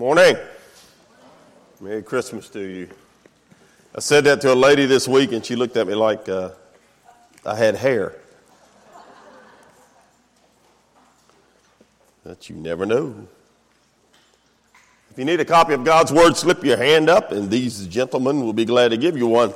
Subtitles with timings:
[0.00, 0.34] Morning.
[1.78, 2.88] Merry Christmas to you.
[3.94, 6.52] I said that to a lady this week, and she looked at me like uh,
[7.44, 8.14] I had hair.
[12.24, 13.28] But you never know.
[15.10, 18.42] If you need a copy of God's Word, slip your hand up, and these gentlemen
[18.42, 19.52] will be glad to give you one.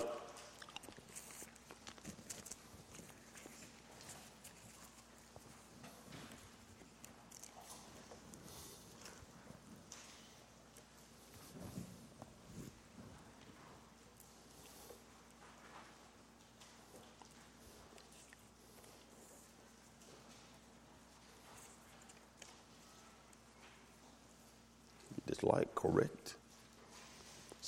[25.45, 26.35] like correct.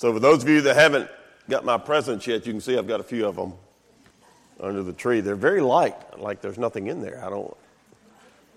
[0.07, 1.09] So, for those of you that haven't
[1.49, 3.51] got my presents yet, you can see I've got a few of them
[4.57, 5.19] under the tree.
[5.19, 7.21] They're very light, like there's nothing in there.
[7.25, 7.53] I don't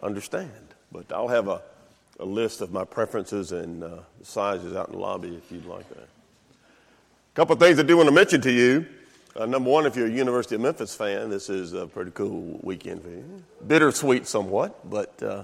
[0.00, 0.52] understand.
[0.92, 1.60] But I'll have a,
[2.20, 5.88] a list of my preferences and uh, sizes out in the lobby if you'd like
[5.88, 6.04] that.
[6.04, 8.86] A couple of things I do want to mention to you.
[9.34, 12.60] Uh, number one, if you're a University of Memphis fan, this is a pretty cool
[12.62, 13.42] weekend for you.
[13.66, 15.42] Bittersweet somewhat, but uh,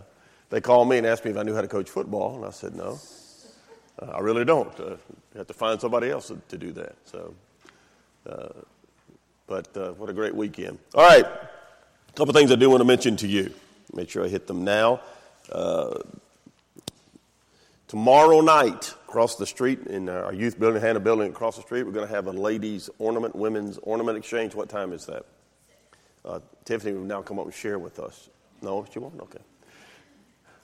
[0.51, 2.51] they called me and asked me if I knew how to coach football, and I
[2.51, 3.01] said no.
[4.01, 4.79] Uh, I really don't.
[4.79, 6.97] Uh, you have to find somebody else to, do that.
[7.05, 7.35] So,
[8.29, 8.49] uh,
[9.47, 10.79] but uh, what a great weekend.
[10.95, 13.53] All right, a couple of things I do want to mention to you.
[13.95, 15.01] Make sure I hit them now.
[15.51, 15.99] Uh,
[17.89, 21.93] tomorrow night, across the street in our youth building, Hannah building across the street, we're
[21.93, 24.55] going to have a ladies' ornament, women's ornament exchange.
[24.55, 25.25] What time is that?
[26.25, 28.29] Uh, Tiffany will now come up and share with us.
[28.61, 29.19] No, she won't?
[29.21, 29.39] Okay.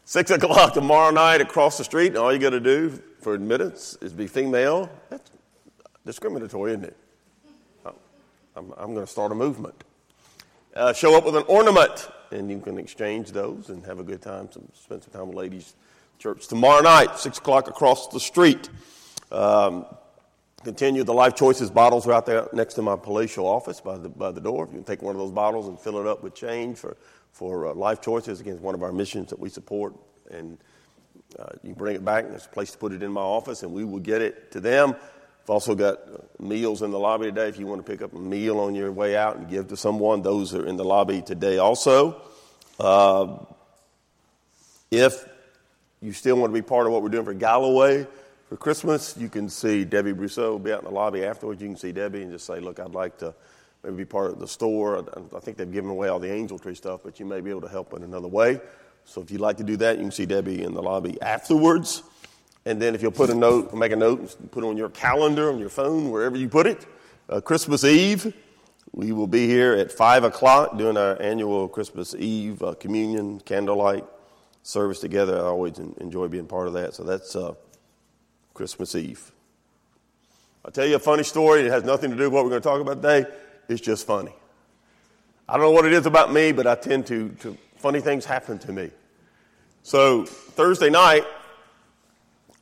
[0.04, 2.16] Six o'clock tomorrow night across the street.
[2.16, 4.90] All you got to do for admittance is be female.
[5.10, 5.30] That's
[6.04, 6.96] discriminatory, isn't it?
[8.54, 9.84] I'm, I'm going to start a movement.
[10.74, 14.20] Uh, show up with an ornament, and you can exchange those and have a good
[14.20, 14.50] time.
[14.50, 15.74] Some, spend some time with ladies'
[16.18, 18.68] church tomorrow night, six o'clock across the street.
[19.30, 19.86] Um,
[20.64, 21.04] continue.
[21.04, 24.32] The Life Choices bottles are out there next to my palatial office by the by
[24.32, 24.66] the door.
[24.66, 26.96] You can take one of those bottles and fill it up with change for
[27.32, 29.94] for uh, Life Choices against one of our missions that we support.
[30.30, 30.58] And
[31.38, 33.72] uh, you bring it back, there's a place to put it in my office, and
[33.72, 34.94] we will get it to them.
[35.42, 35.98] I've also got
[36.40, 37.48] meals in the lobby today.
[37.48, 39.76] If you want to pick up a meal on your way out and give to
[39.76, 42.22] someone, those are in the lobby today also.
[42.78, 43.38] Uh,
[44.90, 45.26] if
[46.00, 48.06] you still want to be part of what we're doing for Galloway
[48.48, 51.60] for Christmas, you can see Debbie Brousseau will be out in the lobby afterwards.
[51.60, 53.34] You can see Debbie and just say, Look, I'd like to
[53.82, 55.04] maybe be part of the store.
[55.34, 57.62] I think they've given away all the angel tree stuff, but you may be able
[57.62, 58.60] to help in another way.
[59.04, 62.02] So if you'd like to do that, you can see Debbie in the lobby afterwards.
[62.64, 65.50] And then if you'll put a note, make a note, put it on your calendar,
[65.50, 66.86] on your phone, wherever you put it,
[67.28, 68.32] uh, Christmas Eve,
[68.92, 74.04] we will be here at 5 o'clock doing our annual Christmas Eve uh, communion, candlelight
[74.62, 75.36] service together.
[75.36, 76.94] I always enjoy being part of that.
[76.94, 77.54] So that's uh,
[78.54, 79.32] Christmas Eve.
[80.64, 81.62] I'll tell you a funny story.
[81.62, 83.28] It has nothing to do with what we're going to talk about today.
[83.72, 84.34] It's just funny.
[85.48, 88.24] I don't know what it is about me, but I tend to, to funny things
[88.24, 88.90] happen to me.
[89.82, 91.24] So Thursday night,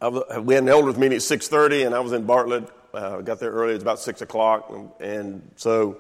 [0.01, 2.69] was, we had an elders meeting at 6.30, and I was in Bartlett.
[2.95, 3.73] Uh, I got there early.
[3.73, 4.71] It was about 6 o'clock.
[4.71, 5.99] And, and so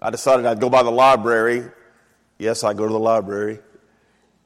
[0.00, 1.64] I decided I'd go by the library.
[2.38, 3.58] Yes, I go to the library.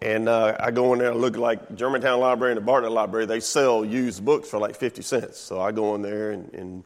[0.02, 3.26] And uh, I go in there and look like Germantown Library and the Bartlett Library.
[3.26, 5.38] They sell used books for like 50 cents.
[5.38, 6.84] So I go in there and, and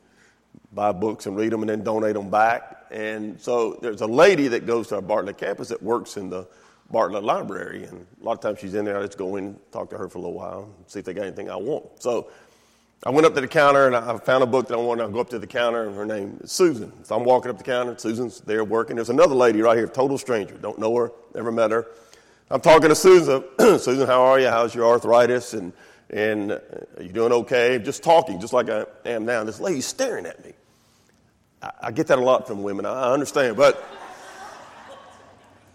[0.73, 2.87] buy books and read them and then donate them back.
[2.91, 6.47] And so there's a lady that goes to our Bartlett campus that works in the
[6.91, 7.85] Bartlett Library.
[7.85, 8.99] And a lot of times she's in there.
[8.99, 11.27] I just go in, talk to her for a little while, see if they got
[11.27, 12.03] anything I want.
[12.03, 12.29] So
[13.05, 15.05] I went up to the counter and I found a book that I wanted.
[15.05, 16.93] I go up to the counter and her name is Susan.
[17.05, 17.97] So I'm walking up the counter.
[17.97, 18.97] Susan's there working.
[18.97, 20.57] There's another lady right here, total stranger.
[20.57, 21.87] Don't know her, never met her.
[22.51, 23.45] I'm talking to Susan.
[23.59, 24.49] Susan, how are you?
[24.49, 25.55] How's your arthritis?
[25.55, 25.73] And,
[26.11, 26.59] and uh,
[26.97, 27.79] are you doing okay?
[27.79, 29.45] Just talking, just like I am now.
[29.45, 30.53] This lady's staring at me.
[31.63, 32.87] I, get that a lot from women.
[32.87, 33.85] I understand, but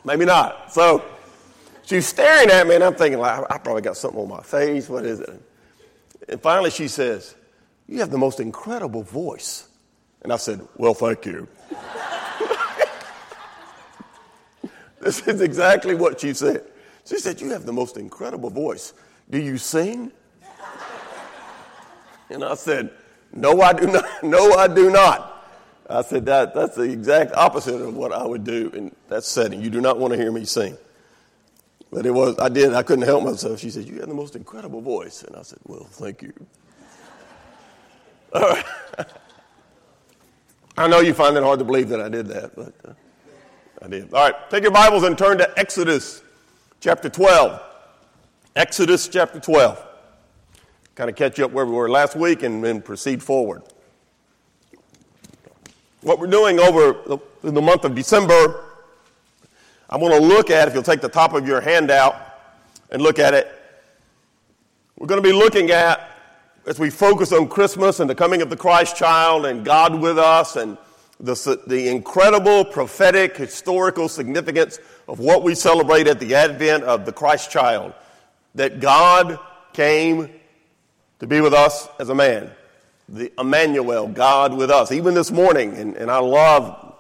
[0.04, 0.72] maybe not.
[0.74, 1.06] So
[1.84, 4.90] she's staring at me, and I'm thinking, like, I probably got something on my face.
[4.90, 5.42] What is it?
[6.28, 7.36] And finally, she says,
[7.88, 9.68] You have the most incredible voice.
[10.24, 11.48] And I said, Well, thank you.
[15.00, 16.64] this is exactly what she said.
[17.06, 18.94] She said, You have the most incredible voice.
[19.30, 20.12] Do you sing?
[22.30, 22.90] And I said,
[23.32, 24.24] No, I do not.
[24.24, 25.35] No, I do not.
[25.90, 29.62] I said, that, that's the exact opposite of what I would do in that setting.
[29.62, 30.78] You do not want to hear me sing.
[31.92, 33.60] But it was, I did, I couldn't help myself.
[33.60, 35.24] She said, You have the most incredible voice.
[35.24, 36.34] And I said, Well, thank you.
[38.34, 38.66] All right.
[40.78, 42.94] I know you find it hard to believe that I did that, but uh,
[43.82, 44.14] I did.
[44.14, 46.22] All right, take your Bibles and turn to Exodus
[46.82, 47.62] chapter 12.
[48.58, 49.82] Exodus chapter 12.
[50.96, 53.64] kind of catch up where we were last week and then proceed forward.
[56.06, 58.64] What we're doing over the, the month of December,
[59.90, 62.16] I want to look at, if you'll take the top of your handout
[62.92, 63.52] and look at it,
[65.00, 66.12] we're going to be looking at,
[66.68, 70.20] as we focus on Christmas and the coming of the Christ child and God with
[70.20, 70.78] us and
[71.20, 77.14] the, the incredible prophetic historical significance of what we celebrate at the advent of the
[77.14, 77.94] Christ child.
[78.54, 79.40] That God
[79.74, 80.30] came
[81.18, 82.52] to be with us as a man.
[83.08, 84.92] The Emmanuel, God with us.
[84.92, 86.96] Even this morning, and, and I love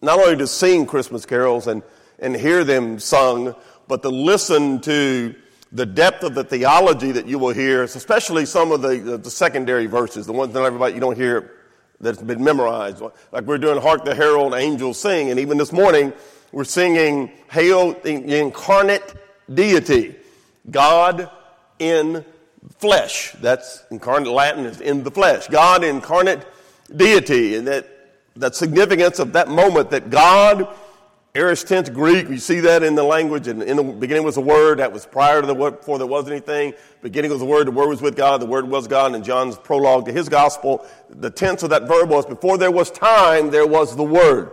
[0.00, 1.82] not only to sing Christmas carols and,
[2.18, 3.54] and hear them sung,
[3.86, 5.34] but to listen to
[5.72, 9.86] the depth of the theology that you will hear, especially some of the, the secondary
[9.86, 11.50] verses, the ones that everybody you don't hear
[12.00, 13.02] that's been memorized.
[13.32, 16.12] Like we're doing Hark the Herald Angels Sing, and even this morning
[16.52, 19.14] we're singing Hail the Incarnate
[19.52, 20.14] Deity,
[20.70, 21.30] God
[21.78, 22.24] in
[22.78, 23.32] flesh.
[23.40, 25.48] That's incarnate Latin is in the flesh.
[25.48, 26.40] God incarnate
[26.94, 27.86] deity, and that,
[28.36, 30.68] that significance of that moment that God
[31.36, 33.48] Aorist tense Greek, you see that in the language.
[33.48, 36.06] And in the beginning was a word that was prior to the word, before there
[36.06, 36.74] was anything.
[37.02, 39.16] Beginning was a word, the word was with God, the word was God.
[39.16, 42.88] And John's prologue to his gospel, the tense of that verb was before there was
[42.88, 44.52] time, there was the word.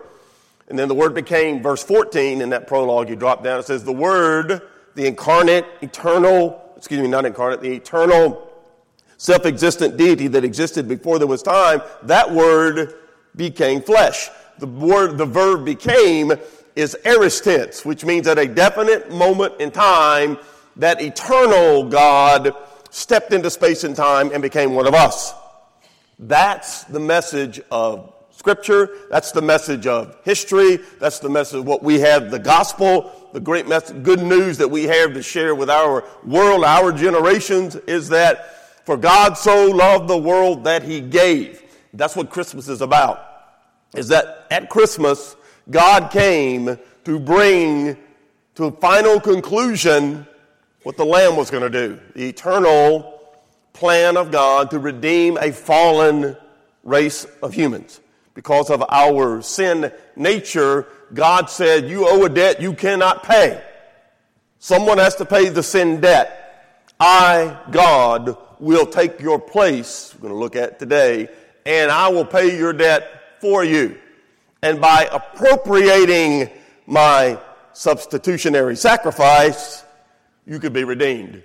[0.69, 3.83] And then the word became, verse 14 in that prologue, you drop down, it says,
[3.83, 4.63] the word,
[4.95, 8.51] the incarnate, eternal, excuse me, not incarnate, the eternal,
[9.17, 12.95] self existent deity that existed before there was time, that word
[13.35, 14.29] became flesh.
[14.57, 16.33] The word, the verb became
[16.75, 20.39] is aorist tense, which means at a definite moment in time,
[20.77, 22.55] that eternal God
[22.89, 25.35] stepped into space and time and became one of us.
[26.17, 28.89] That's the message of Scripture.
[29.11, 30.79] That's the message of history.
[30.99, 34.69] That's the message of what we have, the gospel, the great message, good news that
[34.69, 40.07] we have to share with our world, our generations, is that for God so loved
[40.07, 41.61] the world that he gave.
[41.93, 43.25] That's what Christmas is about.
[43.95, 45.35] Is that at Christmas,
[45.69, 47.97] God came to bring
[48.55, 50.25] to final conclusion
[50.83, 53.19] what the Lamb was going to do the eternal
[53.73, 56.35] plan of God to redeem a fallen
[56.83, 57.99] race of humans.
[58.33, 63.61] Because of our sin nature, God said, You owe a debt you cannot pay.
[64.59, 66.37] Someone has to pay the sin debt.
[66.99, 71.29] I, God, will take your place, we're going to look at today,
[71.65, 73.97] and I will pay your debt for you
[74.61, 76.49] and by appropriating
[76.85, 77.39] my
[77.73, 79.83] substitutionary sacrifice,
[80.45, 81.43] you could be redeemed.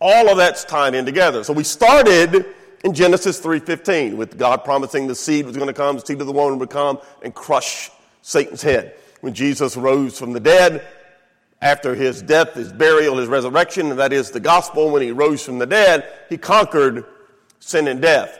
[0.00, 1.44] All of that's tied in together.
[1.44, 2.46] So we started
[2.84, 6.26] in Genesis 3:15 with God promising the seed was going to come, the seed of
[6.26, 7.90] the woman would come and crush
[8.22, 8.94] Satan's head.
[9.22, 10.84] When Jesus rose from the dead,
[11.60, 15.44] after his death, his burial, his resurrection, and that is the gospel, when he rose
[15.44, 17.04] from the dead, he conquered
[17.60, 18.36] sin and death.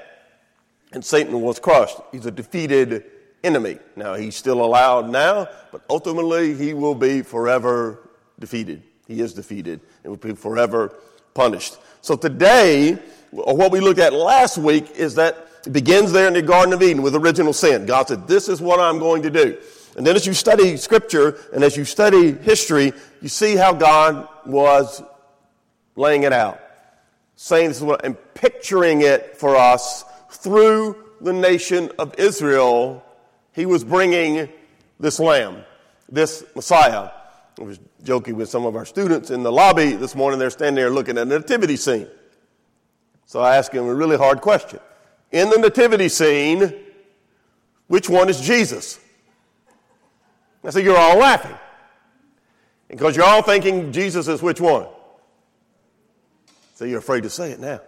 [0.93, 1.99] And Satan was crushed.
[2.11, 3.05] He's a defeated
[3.45, 3.79] enemy.
[3.95, 8.83] Now, he's still allowed now, but ultimately he will be forever defeated.
[9.07, 10.99] He is defeated and will be forever
[11.33, 11.77] punished.
[12.01, 12.99] So today,
[13.31, 16.83] what we looked at last week is that it begins there in the Garden of
[16.83, 17.87] Eden with original sin.
[17.87, 19.59] God said, This is what I'm going to do.
[19.97, 24.29] And then as you study scripture and as you study history, you see how God
[24.47, 25.03] was
[25.97, 26.61] laying it out.
[27.37, 33.05] Saying this is what, and picturing it for us through the nation of Israel
[33.53, 34.49] he was bringing
[34.99, 35.65] this lamb,
[36.09, 37.11] this Messiah.
[37.59, 40.39] I was joking with some of our students in the lobby this morning.
[40.39, 42.09] They're standing there looking at a nativity scene.
[43.27, 44.81] So I asked them a really hard question.
[45.31, 46.75] In the nativity scene,
[47.89, 48.99] which one is Jesus?
[50.65, 51.57] I said, You're all laughing.
[52.89, 54.87] Because you're all thinking Jesus is which one?
[56.75, 57.81] So you're afraid to say it now.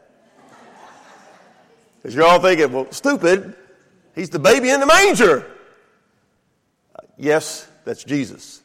[1.97, 3.54] Because you're all thinking, Well, stupid,
[4.14, 5.50] he's the baby in the manger.
[7.16, 8.62] Yes, that's Jesus.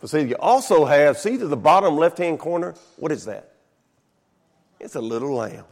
[0.00, 3.52] But see, you also have, see to the bottom left hand corner, what is that?
[4.78, 5.66] It's a little lamb.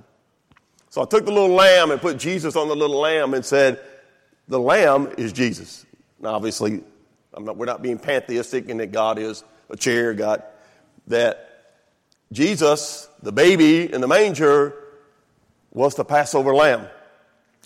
[0.90, 3.80] So I took the little lamb and put Jesus on the little lamb and said,
[4.48, 5.86] the lamb is Jesus.
[6.20, 6.82] Now, obviously,
[7.36, 10.42] not, we're not being pantheistic in that God is a chair, God,
[11.08, 11.44] that
[12.32, 14.74] Jesus, the baby in the manger,
[15.72, 16.86] was the Passover lamb.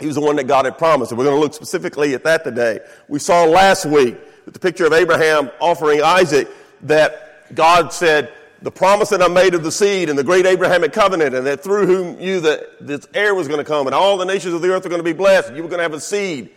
[0.00, 1.12] He was the one that God had promised.
[1.12, 2.80] And we're going to look specifically at that today.
[3.08, 6.48] We saw last week with the picture of Abraham offering Isaac
[6.82, 10.92] that God said, the promise that I made of the seed and the great Abrahamic
[10.92, 14.16] covenant, and that through whom you, the, this heir was going to come, and all
[14.16, 15.52] the nations of the earth are going to be blessed.
[15.54, 16.50] You were going to have a seed.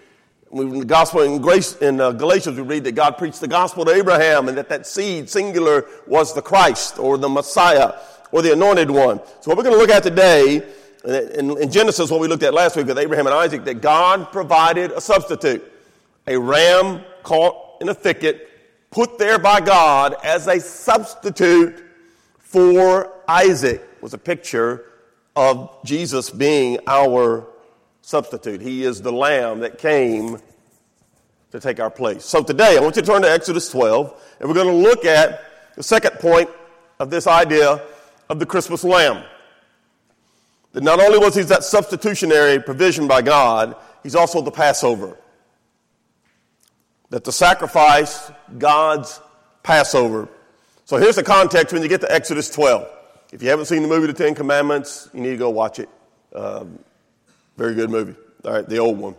[0.56, 3.84] In the gospel in, Grace, in uh, Galatians, we read that God preached the gospel
[3.84, 7.96] to Abraham, and that that seed, singular, was the Christ or the Messiah
[8.32, 9.20] or the anointed one.
[9.42, 10.66] So what we're going to look at today
[11.04, 14.32] in, in Genesis, what we looked at last week with Abraham and Isaac, that God
[14.32, 15.62] provided a substitute,
[16.26, 18.50] a ram caught in a thicket,
[18.92, 21.84] put there by God as a substitute
[22.40, 24.86] for Isaac, was a picture
[25.36, 27.46] of Jesus being our
[28.06, 28.62] substitute.
[28.62, 30.38] He is the lamb that came
[31.52, 32.24] to take our place.
[32.24, 35.06] So today, I want you to turn to Exodus 12, and we're going to look
[35.06, 36.48] at the second point
[37.00, 37.82] of this idea
[38.30, 39.24] of the Christmas lamb.
[40.74, 45.18] That not only was he that substitutionary provision by God, he's also the Passover.
[47.10, 49.20] That the sacrifice, God's
[49.64, 50.30] Passover.
[50.86, 52.88] So here's the context when you get to Exodus 12.
[53.32, 55.90] If you haven't seen the movie The Ten Commandments, you need to go watch it.
[56.36, 56.78] Um,
[57.58, 58.16] very good movie.
[58.44, 59.16] All right, the old one.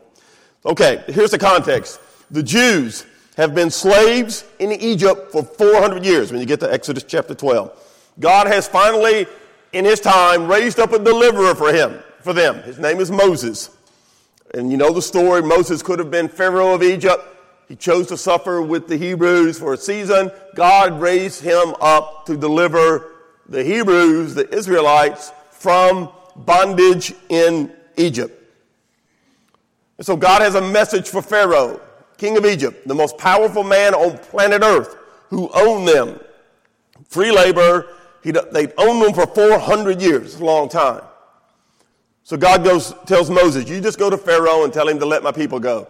[0.65, 2.01] Okay, here's the context.
[2.31, 7.05] The Jews have been slaves in Egypt for 400 years when you get to Exodus
[7.05, 8.15] chapter 12.
[8.19, 9.27] God has finally,
[9.73, 12.63] in his time, raised up a deliverer for him, for them.
[12.63, 13.71] His name is Moses.
[14.55, 15.43] And you know the story.
[15.43, 17.23] Moses could have been Pharaoh of Egypt.
[17.69, 20.31] He chose to suffer with the Hebrews for a season.
[20.55, 23.13] God raised him up to deliver
[23.49, 28.43] the Hebrews, the Israelites, from bondage in Egypt.
[29.99, 31.81] And so God has a message for Pharaoh,
[32.19, 34.97] king of Egypt, the most powerful man on planet Earth,
[35.31, 36.21] who owned them.
[37.09, 37.87] Free labor,
[38.23, 41.03] they've owned them for 400 years, it's a long time.
[42.25, 45.23] So God goes, tells Moses, you just go to Pharaoh and tell him to let
[45.23, 45.89] my people go.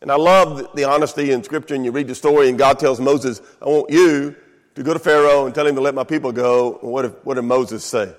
[0.00, 3.00] And I love the honesty in scripture and you read the story and God tells
[3.00, 4.34] Moses, I want you
[4.76, 6.78] to go to Pharaoh and tell him to let my people go.
[6.80, 8.14] what, if, what did Moses say?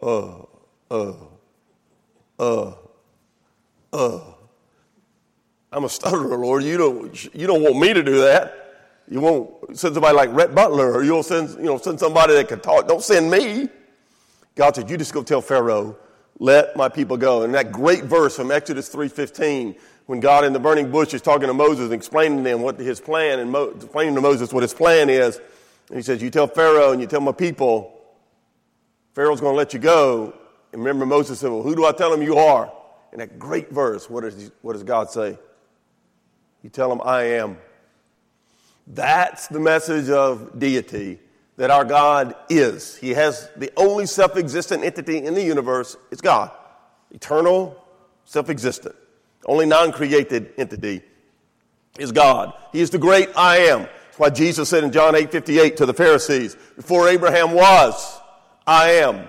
[0.00, 0.42] Uh,
[0.90, 1.12] uh,
[2.40, 2.74] uh,
[3.92, 4.20] uh.
[5.72, 6.64] I'm a stutterer, Lord.
[6.64, 8.56] You don't, you don't want me to do that.
[9.08, 12.48] You won't send somebody like Rhett Butler, or you'll send, you know, send somebody that
[12.48, 12.88] can talk.
[12.88, 13.68] Don't send me.
[14.56, 15.96] God said, you just go tell Pharaoh,
[16.38, 17.42] let my people go.
[17.42, 21.46] And that great verse from Exodus 3.15, when God in the burning bush is talking
[21.46, 24.62] to Moses and explaining to him what his plan, and Mo, explaining to Moses what
[24.62, 25.40] his plan is,
[25.88, 28.00] and he says, you tell Pharaoh and you tell my people,
[29.14, 30.34] Pharaoh's going to let you go.
[30.72, 32.72] Remember Moses said, well, who do I tell him you are?
[33.12, 35.36] In that great verse, what does, what does God say?
[36.62, 37.56] You tell him, I am.
[38.86, 41.18] That's the message of deity
[41.56, 42.96] that our God is.
[42.96, 46.50] He has the only self existent entity in the universe it's God,
[47.10, 47.84] eternal,
[48.24, 48.94] self existent.
[49.46, 51.02] Only non created entity
[51.98, 52.52] is God.
[52.72, 53.80] He is the great I am.
[53.80, 58.20] That's why Jesus said in John 8 58 to the Pharisees, Before Abraham was,
[58.66, 59.28] I am.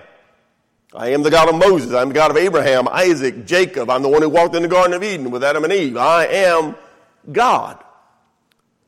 [0.94, 1.94] I am the God of Moses.
[1.94, 3.88] I'm the God of Abraham, Isaac, Jacob.
[3.88, 5.96] I'm the one who walked in the Garden of Eden with Adam and Eve.
[5.96, 6.74] I am
[7.30, 7.82] God.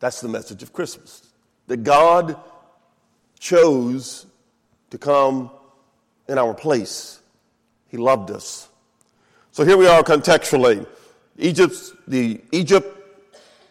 [0.01, 1.27] That's the message of Christmas.
[1.67, 2.39] That God
[3.39, 4.27] chose
[4.91, 5.51] to come
[6.29, 7.21] in our place.
[7.89, 8.69] He loved us.
[9.53, 10.87] So here we are contextually.
[11.39, 12.87] Egypt's, the Egypt,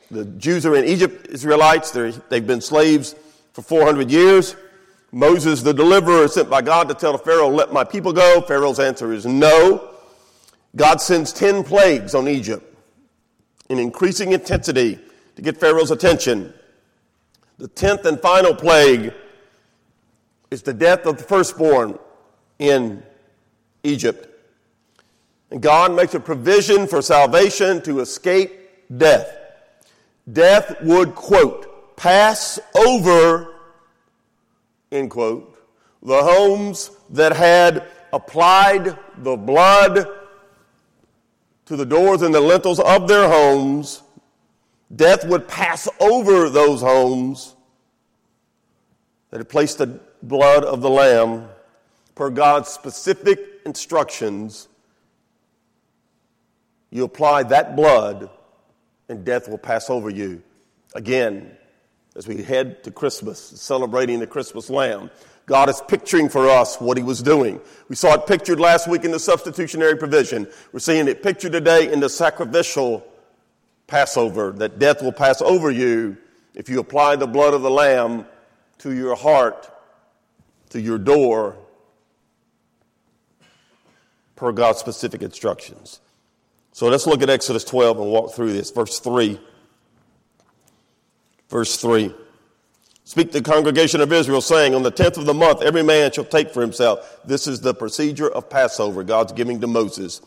[0.09, 3.15] the Jews are in Egypt, Israelites, they've been slaves
[3.53, 4.55] for 400 years.
[5.13, 8.41] Moses, the deliverer, sent by God to tell Pharaoh, let my people go.
[8.41, 9.91] Pharaoh's answer is no.
[10.75, 12.75] God sends 10 plagues on Egypt
[13.69, 14.99] in increasing intensity
[15.35, 16.51] to get Pharaoh's attention.
[17.59, 19.13] The tenth and final plague
[20.49, 21.99] is the death of the firstborn
[22.57, 23.03] in
[23.83, 24.27] Egypt.
[25.51, 28.51] And God makes a provision for salvation to escape
[28.97, 29.31] death.
[30.31, 33.52] Death would, quote, pass over,
[34.93, 35.57] end quote,
[36.01, 40.07] the homes that had applied the blood
[41.65, 44.03] to the doors and the lintels of their homes
[44.95, 47.55] Death would pass over those homes
[49.31, 51.47] that had placed the blood of the Lamb
[52.15, 54.67] per God's specific instructions.
[56.91, 58.29] You apply that blood,
[59.09, 60.43] and death will pass over you.
[60.93, 61.57] Again,
[62.15, 65.09] as we head to Christmas, celebrating the Christmas Lamb,
[65.45, 67.59] God is picturing for us what He was doing.
[67.89, 70.47] We saw it pictured last week in the substitutionary provision.
[70.71, 73.05] We're seeing it pictured today in the sacrificial
[73.87, 76.17] Passover, that death will pass over you
[76.55, 78.25] if you apply the blood of the Lamb
[78.79, 79.69] to your heart,
[80.69, 81.57] to your door,
[84.35, 85.99] per God's specific instructions.
[86.71, 88.71] So let's look at Exodus 12 and walk through this.
[88.71, 89.39] Verse 3.
[91.53, 92.11] Verse 3.
[93.03, 96.11] Speak to the congregation of Israel, saying, On the tenth of the month, every man
[96.11, 97.19] shall take for himself.
[97.25, 100.19] This is the procedure of Passover God's giving to Moses.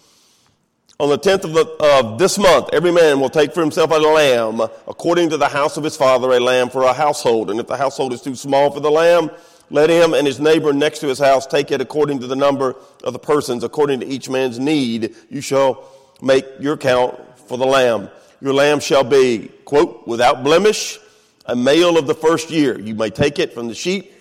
[1.00, 3.94] On the tenth of, the, of this month, every man will take for himself a
[3.94, 7.50] lamb, according to the house of his father, a lamb for a household.
[7.50, 9.28] And if the household is too small for the lamb,
[9.68, 12.76] let him and his neighbor next to his house take it according to the number
[13.02, 15.16] of the persons, according to each man's need.
[15.28, 15.90] You shall
[16.22, 17.18] make your count
[17.48, 18.10] for the lamb.
[18.40, 21.00] Your lamb shall be, quote, without blemish,
[21.46, 22.78] a male of the first year.
[22.78, 24.12] You may take it from the sheep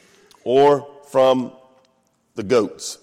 [0.43, 1.51] or from
[2.35, 2.99] the goats.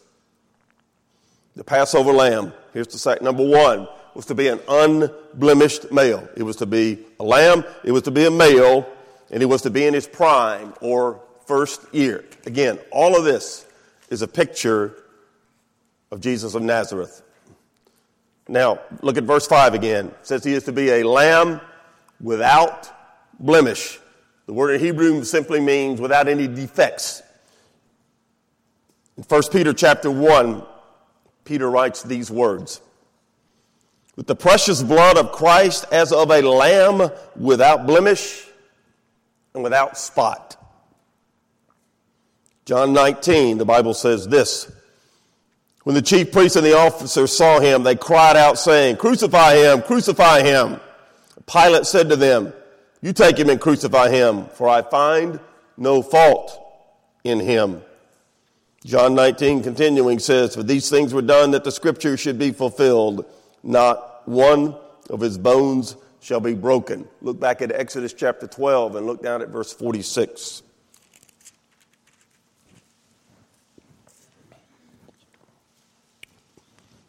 [1.57, 3.25] The Passover lamb, here's the second.
[3.25, 6.29] Number one was to be an unblemished male.
[6.37, 8.87] It was to be a lamb, it was to be a male,
[9.31, 12.25] and it was to be in his prime or first year.
[12.47, 13.67] Again, all of this
[14.11, 14.97] is a picture
[16.11, 17.23] of Jesus of Nazareth.
[18.49, 20.09] Now, look at verse 5 again.
[20.09, 21.61] It says he is to be a lamb
[22.21, 22.91] without
[23.41, 23.99] blemish.
[24.47, 27.23] The word in Hebrew simply means without any defects.
[29.17, 30.63] In 1 Peter chapter 1,
[31.45, 32.81] Peter writes these words
[34.17, 38.47] With the precious blood of Christ as of a lamb without blemish
[39.55, 40.57] and without spot.
[42.65, 44.71] John 19, the Bible says this.
[45.83, 49.83] When the chief priests and the officers saw him, they cried out, saying, Crucify him,
[49.83, 50.81] crucify him.
[51.47, 52.53] Pilate said to them,
[53.03, 55.41] You take him and crucify him, for I find
[55.77, 56.59] no fault
[57.25, 57.83] in him.
[58.85, 63.27] John 19, continuing, says, For these things were done that the scripture should be fulfilled.
[63.65, 64.77] Not one
[65.11, 67.09] of his bones shall be broken.
[67.21, 70.63] Look back at Exodus chapter 12 and look down at verse 46.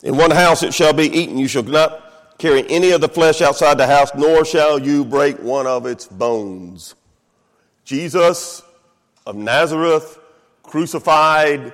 [0.02, 1.38] In one house it shall be eaten.
[1.38, 2.03] You shall not
[2.38, 6.08] carry any of the flesh outside the house, nor shall you break one of its
[6.08, 6.96] bones.
[7.86, 8.62] Jesus
[9.26, 10.20] of Nazareth,
[10.64, 11.74] crucified,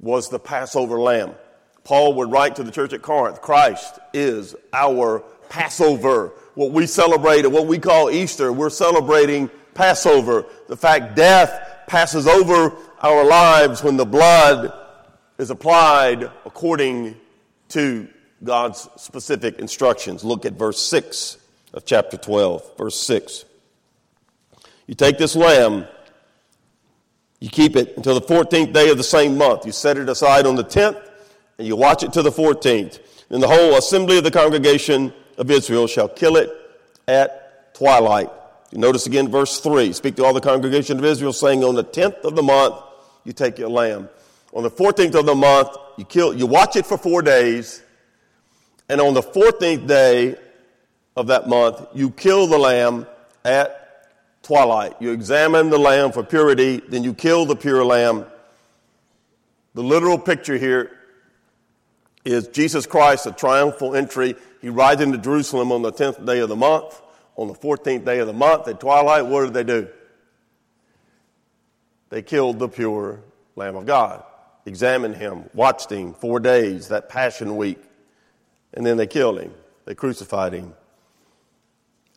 [0.00, 1.34] was the Passover lamb.
[1.84, 6.32] Paul would write to the church at Corinth Christ is our Passover.
[6.54, 10.46] What we celebrate and what we call Easter, we're celebrating Passover.
[10.68, 14.72] The fact death passes over our lives when the blood
[15.38, 17.16] is applied according
[17.70, 18.08] to
[18.44, 20.24] God's specific instructions.
[20.24, 21.38] Look at verse 6
[21.74, 22.76] of chapter 12.
[22.76, 23.44] Verse 6.
[24.86, 25.86] You take this lamb,
[27.40, 29.64] you keep it until the 14th day of the same month.
[29.64, 31.00] You set it aside on the 10th,
[31.58, 32.98] and you watch it to the 14th.
[33.28, 36.50] Then the whole assembly of the congregation of Israel shall kill it
[37.08, 38.30] at twilight.
[38.70, 39.92] You notice again verse 3.
[39.92, 42.74] Speak to all the congregation of Israel, saying, On the 10th of the month,
[43.24, 44.08] you take your lamb.
[44.52, 47.82] On the 14th of the month, you kill, you watch it for four days,
[48.92, 50.36] and on the 14th day
[51.16, 53.06] of that month, you kill the lamb
[53.42, 54.10] at
[54.42, 55.00] twilight.
[55.00, 58.26] You examine the lamb for purity, then you kill the pure lamb.
[59.72, 60.90] The literal picture here
[62.26, 64.36] is Jesus Christ, a triumphal entry.
[64.60, 67.00] He rides into Jerusalem on the 10th day of the month.
[67.36, 69.88] On the 14th day of the month at twilight, what did they do?
[72.10, 73.20] They killed the pure
[73.56, 74.22] Lamb of God
[74.66, 77.82] examined him, watched him four days, that Passion Week,
[78.74, 79.52] and then they killed him.
[79.84, 80.74] They crucified him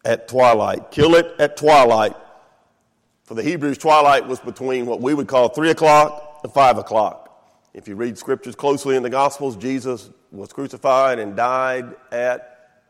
[0.04, 0.92] at twilight.
[0.92, 2.16] Kill it at twilight.
[3.24, 7.26] For the Hebrews, twilight was between what we would call 3 o'clock and 5 o'clock.
[7.74, 12.84] If you read scriptures closely in the Gospels, Jesus was crucified and died at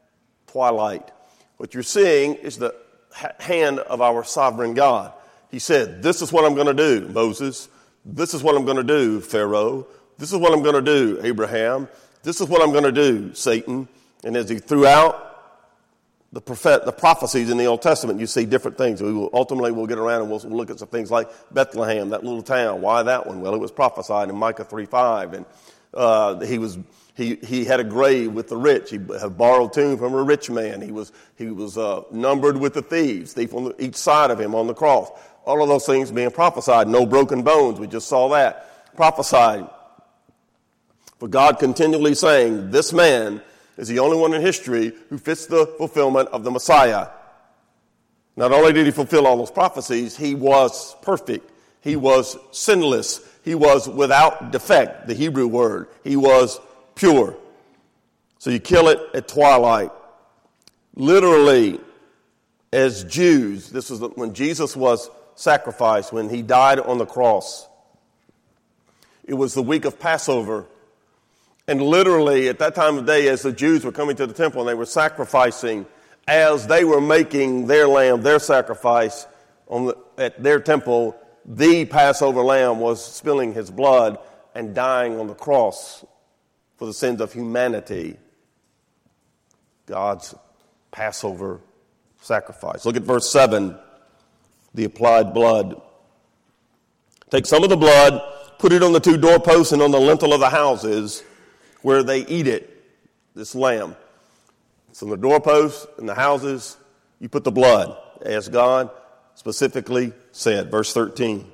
[0.48, 1.10] twilight.
[1.58, 2.76] What you're seeing is the
[3.40, 5.14] hand of our sovereign God.
[5.50, 7.70] He said, This is what I'm going to do, Moses.
[8.04, 9.88] This is what I'm going to do, Pharaoh.
[10.18, 11.88] This is what I'm going to do, Abraham.
[12.26, 13.88] This is what I'm going to do, Satan.
[14.24, 15.22] And as he threw out
[16.34, 19.02] the, prophet, the prophecies in the Old Testament, you see different things.
[19.02, 22.10] We will, ultimately, we'll get around and we'll, we'll look at some things like Bethlehem,
[22.10, 22.82] that little town.
[22.82, 23.42] Why that one?
[23.42, 25.34] Well, it was prophesied in Micah 3.5.
[25.34, 25.46] And
[25.94, 26.80] uh, he was
[27.16, 28.90] he, he had a grave with the rich.
[28.90, 30.82] He had borrowed tomb from a rich man.
[30.82, 34.40] He was, he was uh, numbered with the thieves, thief on the, each side of
[34.42, 35.12] him on the cross.
[35.46, 36.88] All of those things being prophesied.
[36.88, 37.80] No broken bones.
[37.80, 38.96] We just saw that.
[38.96, 39.70] Prophesied.
[41.20, 43.42] For God continually saying, this man
[43.78, 47.08] is the only one in history who fits the fulfillment of the Messiah.
[48.36, 51.50] Not only did he fulfill all those prophecies, he was perfect.
[51.82, 53.22] He was sinless.
[53.44, 55.88] He was without defect, the Hebrew word.
[56.04, 56.60] He was
[56.96, 57.38] pure.
[58.40, 59.92] So you kill it at twilight.
[60.96, 61.80] Literally,
[62.74, 67.68] as Jews, this was when Jesus was sacrificed, when he died on the cross.
[69.24, 70.66] It was the week of Passover.
[71.68, 74.62] And literally, at that time of day, as the Jews were coming to the temple
[74.62, 75.86] and they were sacrificing,
[76.28, 79.26] as they were making their lamb, their sacrifice
[79.68, 84.20] the, at their temple, the Passover lamb was spilling his blood
[84.54, 86.06] and dying on the cross
[86.78, 88.18] for the sins of humanity.
[89.88, 90.36] God's
[90.92, 91.62] Passover
[92.22, 92.86] sacrifice.
[92.86, 93.78] Look at verse 7
[94.74, 95.82] the applied blood.
[97.30, 98.22] Take some of the blood,
[98.60, 101.24] put it on the two doorposts and on the lintel of the houses
[101.86, 102.84] where they eat it,
[103.36, 103.96] this lamb.
[104.90, 106.78] It's on the doorposts and the houses,
[107.20, 108.90] you put the blood, as God
[109.36, 110.72] specifically said.
[110.72, 111.46] Verse 13.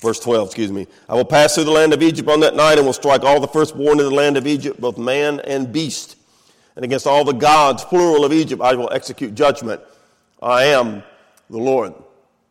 [0.00, 0.88] Verse 12, excuse me.
[1.08, 3.38] I will pass through the land of Egypt on that night and will strike all
[3.38, 6.16] the firstborn in the land of Egypt, both man and beast.
[6.74, 9.80] And against all the gods, plural of Egypt, I will execute judgment.
[10.42, 11.04] I am
[11.48, 11.94] the Lord.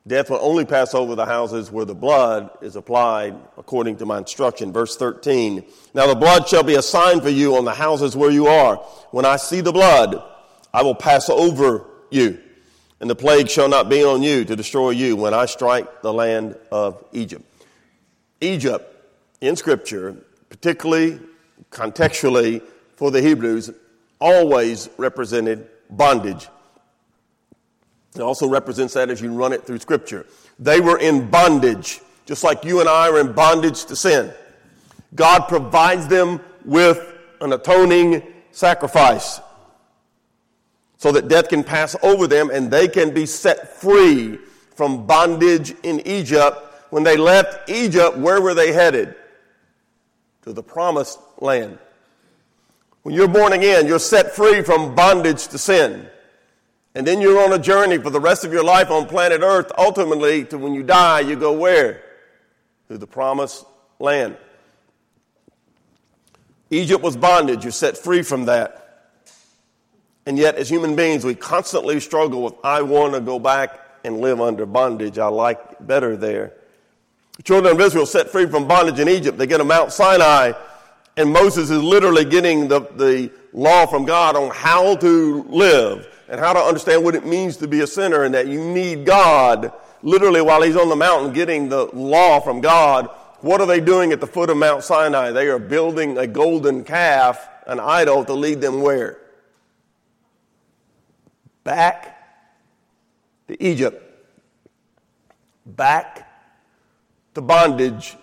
[0.06, 4.18] Death will only pass over the houses where the blood is applied according to my
[4.18, 4.74] instruction.
[4.74, 5.64] Verse 13.
[5.94, 8.76] Now the blood shall be a sign for you on the houses where you are.
[9.12, 10.22] When I see the blood,
[10.74, 12.40] I will pass over you.
[13.00, 16.14] And the plague shall not be on you to destroy you when I strike the
[16.14, 17.46] land of Egypt.
[18.42, 18.94] Egypt
[19.40, 20.18] in Scripture,
[20.50, 21.20] particularly
[21.72, 22.62] contextually
[22.98, 23.72] for the Hebrews,
[24.20, 26.50] always represented bondage.
[28.16, 30.26] It also represents that as you run it through Scripture.
[30.60, 34.32] They were in bondage, just like you and I are in bondage to sin.
[35.16, 37.00] God provides them with
[37.42, 39.42] an atoning sacrifice
[40.98, 44.38] so that death can pass over them and they can be set free
[44.76, 46.58] from bondage in Egypt.
[46.92, 49.16] When they left Egypt, where were they headed?
[50.44, 51.78] To the promised land.
[53.02, 56.08] When you're born again, you're set free from bondage to sin.
[56.96, 59.72] And then you're on a journey for the rest of your life on planet Earth.
[59.78, 62.04] Ultimately, to when you die, you go where?
[62.90, 63.66] To the promised
[64.00, 64.38] land.
[66.70, 67.64] Egypt was bondage.
[67.64, 68.80] You're set free from that.
[70.26, 74.20] And yet, as human beings, we constantly struggle with, I want to go back and
[74.20, 75.18] live under bondage.
[75.18, 76.54] I like better there.
[77.38, 79.38] The children of Israel set free from bondage in Egypt.
[79.38, 80.54] They get to Mount Sinai,
[81.18, 86.42] and Moses is literally getting the, the law from God on how to live and
[86.42, 89.72] how to understand what it means to be a sinner and that you need God.
[90.02, 93.08] Literally, while he's on the mountain getting the law from God,
[93.42, 95.30] what are they doing at the foot of Mount Sinai?
[95.30, 99.20] They are building a golden calf, an idol, to lead them where?
[101.64, 102.18] Back
[103.48, 104.02] to Egypt.
[105.68, 106.28] Back
[107.36, 108.18] to bondage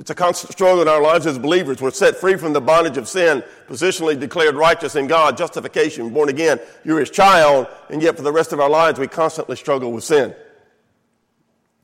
[0.00, 1.82] it's a constant struggle in our lives as believers.
[1.82, 6.30] We're set free from the bondage of sin, positionally declared righteous in God, justification, born
[6.30, 6.58] again.
[6.84, 10.02] You're his child, and yet for the rest of our lives, we constantly struggle with
[10.02, 10.34] sin.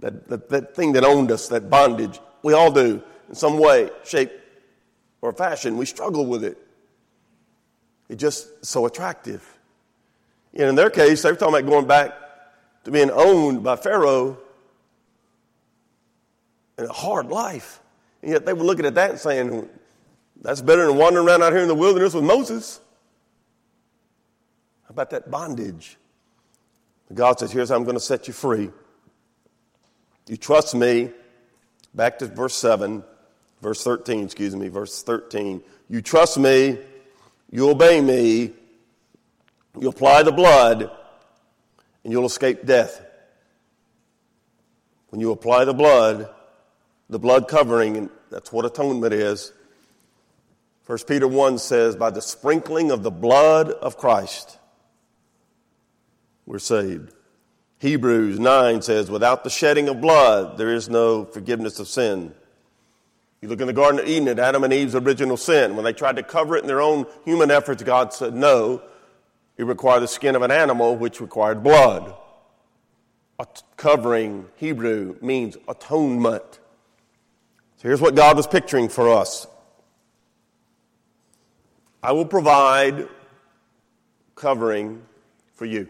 [0.01, 2.19] That, that, that thing that owned us, that bondage.
[2.43, 4.33] We all do in some way, shape,
[5.21, 5.77] or fashion.
[5.77, 6.57] We struggle with it.
[8.09, 9.47] It's just so attractive.
[10.55, 12.15] And in their case, they were talking about going back
[12.85, 14.39] to being owned by Pharaoh
[16.79, 17.83] in a hard life.
[18.23, 19.69] And yet they were looking at that and saying,
[20.41, 22.81] that's better than wandering around out here in the wilderness with Moses.
[24.85, 25.97] How about that bondage?
[27.13, 28.71] God says, Here's how I'm going to set you free.
[30.29, 31.11] You trust me.
[31.95, 33.03] Back to verse 7,
[33.63, 35.63] verse 13, excuse me, verse 13.
[35.89, 36.79] You trust me,
[37.51, 38.53] you obey me,
[39.81, 40.91] you apply the blood,
[42.05, 43.03] and you'll escape death.
[45.09, 46.29] When you apply the blood,
[47.09, 49.53] the blood covering, and that's what atonement is.
[50.87, 54.59] 1 Peter 1 says, by the sprinkling of the blood of Christ,
[56.47, 57.13] we're saved.
[57.79, 62.33] Hebrews 9 says, without the shedding of blood, there is no forgiveness of sin.
[63.43, 65.77] You look in the Garden of Eden at Adam and Eve's original sin.
[65.77, 68.81] When they tried to cover it in their own human efforts, God said, no,
[69.57, 72.15] it required the skin of an animal, which required blood.
[73.39, 76.61] A covering, Hebrew, means atonement.
[77.87, 79.47] Here's what God was picturing for us
[82.03, 83.09] I will provide
[84.35, 85.03] covering
[85.55, 85.89] for you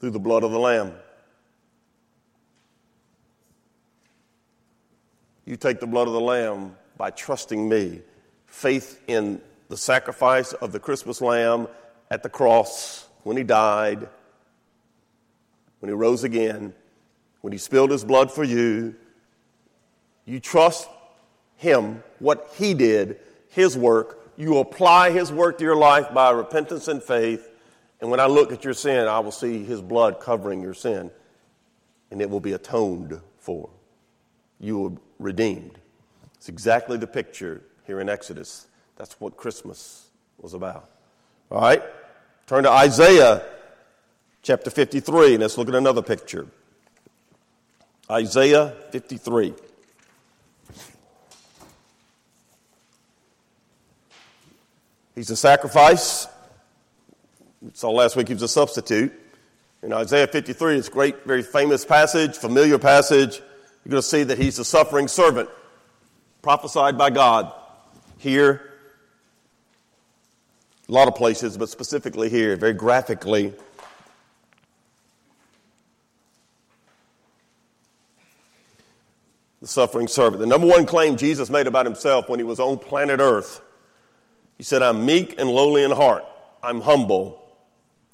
[0.00, 0.94] through the blood of the Lamb.
[5.44, 8.00] You take the blood of the Lamb by trusting me,
[8.46, 11.68] faith in the sacrifice of the Christmas Lamb
[12.10, 14.08] at the cross when he died,
[15.80, 16.72] when he rose again,
[17.42, 18.96] when he spilled his blood for you
[20.28, 20.88] you trust
[21.56, 24.30] Him, what He did, His work.
[24.36, 27.48] You apply His work to your life by repentance and faith.
[28.00, 31.10] And when I look at your sin, I will see His blood covering your sin,
[32.10, 33.70] and it will be atoned for.
[34.60, 35.78] You be redeemed.
[36.36, 38.66] It's exactly the picture here in Exodus.
[38.96, 40.06] That's what Christmas
[40.40, 40.88] was about.
[41.50, 41.82] All right?
[42.46, 43.44] Turn to Isaiah
[44.42, 46.46] chapter 53, and let's look at another picture.
[48.10, 49.54] Isaiah 53.
[55.18, 56.28] He's a sacrifice.
[57.60, 59.12] We saw last week he was a substitute.
[59.82, 63.38] In Isaiah 53, it's a great, very famous passage, familiar passage.
[63.84, 65.50] You're going to see that he's the suffering servant,
[66.40, 67.52] prophesied by God
[68.18, 68.74] here,
[70.88, 73.54] a lot of places, but specifically here, very graphically.
[79.60, 80.38] The suffering servant.
[80.38, 83.62] The number one claim Jesus made about himself when he was on planet Earth,
[84.58, 86.24] he said, I'm meek and lowly in heart.
[86.62, 87.40] I'm humble.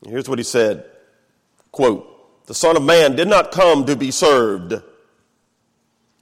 [0.02, 0.85] And here's what he said
[1.72, 4.74] Quote, the Son of Man did not come to be served,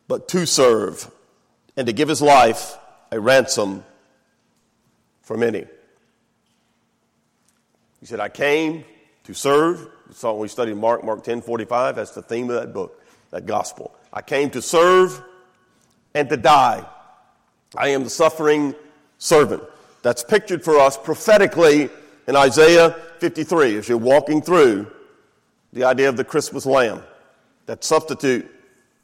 [0.09, 1.11] but to serve
[1.77, 2.79] and to give his life
[3.11, 3.85] a ransom
[5.23, 5.67] for many.
[8.01, 8.85] He said, I came
[9.25, 9.89] to serve.
[10.09, 11.97] We saw when we studied Mark, Mark 10 45.
[11.97, 13.95] That's the theme of that book, that gospel.
[14.13, 15.21] I came to serve
[16.15, 16.87] and to die.
[17.77, 18.75] I am the suffering
[19.19, 19.63] servant.
[20.03, 21.89] That's pictured for us prophetically
[22.27, 24.91] in Isaiah 53 as you're walking through
[25.73, 27.03] the idea of the Christmas lamb,
[27.67, 28.51] that substitute,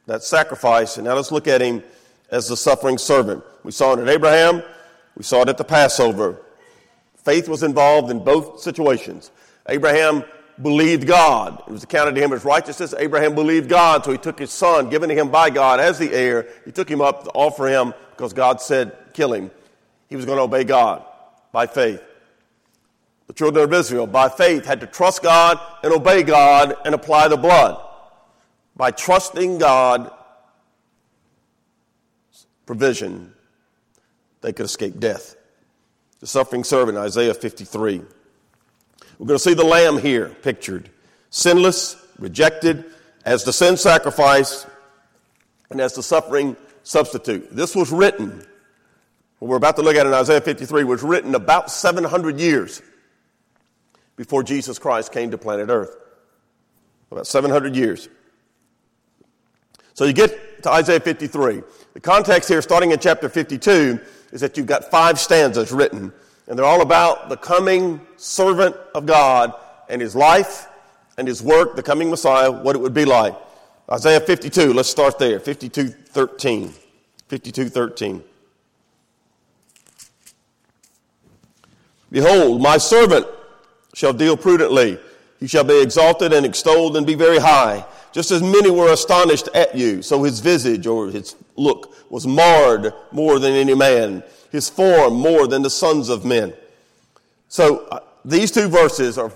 [0.06, 0.96] that sacrifice.
[0.96, 1.82] And now let's look at him
[2.30, 3.42] as the suffering servant.
[3.62, 4.62] We saw it at Abraham,
[5.16, 6.40] we saw it at the Passover.
[7.16, 9.30] Faith was involved in both situations.
[9.68, 10.24] Abraham
[10.62, 11.62] believed God.
[11.66, 12.94] It was accounted to him as righteousness.
[12.98, 16.12] Abraham believed God, so he took his son, given to him by God as the
[16.12, 16.48] heir.
[16.64, 19.50] He took him up to offer him because God said, kill him.
[20.08, 21.04] He was going to obey God
[21.52, 22.02] by faith.
[23.26, 27.28] The children of Israel, by faith, had to trust God and obey God and apply
[27.28, 27.78] the blood.
[28.74, 30.10] By trusting God,
[32.64, 33.34] provision,
[34.40, 35.36] they could escape death.
[36.20, 38.02] The suffering servant, Isaiah 53.
[39.18, 40.90] We're going to see the lamb here pictured
[41.30, 42.84] sinless, rejected,
[43.24, 44.66] as the sin sacrifice,
[45.70, 47.54] and as the suffering substitute.
[47.54, 48.46] This was written,
[49.38, 52.82] what we're about to look at in Isaiah 53, was written about 700 years
[54.16, 55.96] before Jesus Christ came to planet Earth.
[57.10, 58.08] About 700 years.
[59.94, 61.62] So you get to Isaiah 53.
[61.94, 64.00] The context here, starting in chapter 52,
[64.32, 66.12] is that you've got five stanzas written,
[66.46, 69.54] and they're all about the coming servant of God
[69.88, 70.68] and his life
[71.16, 73.34] and his work, the coming Messiah, what it would be like.
[73.90, 75.40] Isaiah 52, let's start there.
[75.40, 76.72] 52 13.
[77.28, 78.22] 52 13.
[82.10, 83.26] Behold, my servant
[83.94, 84.98] shall deal prudently.
[85.40, 87.84] He shall be exalted and extolled and be very high.
[88.12, 92.92] Just as many were astonished at you, so his visage or his look was marred
[93.12, 96.54] more than any man, his form more than the sons of men.
[97.48, 99.30] So uh, these two verses are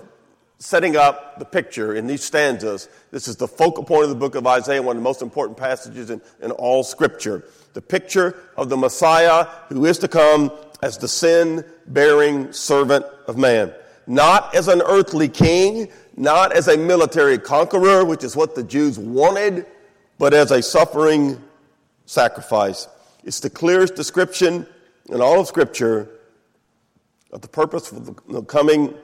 [0.59, 2.89] setting up the picture in these stanzas.
[3.11, 5.59] This is the focal point of the book of Isaiah, one of the most important
[5.59, 7.45] passages in, in all scripture.
[7.75, 13.37] The picture of the Messiah who is to come as the sin bearing servant of
[13.39, 13.73] man
[14.07, 18.99] not as an earthly king, not as a military conqueror, which is what the Jews
[18.99, 19.67] wanted,
[20.19, 21.43] but as a suffering
[22.07, 22.89] sacrifice.
[23.25, 24.67] It's the clearest description
[25.09, 26.09] in all of Scripture
[27.33, 28.95] of the purpose for the coming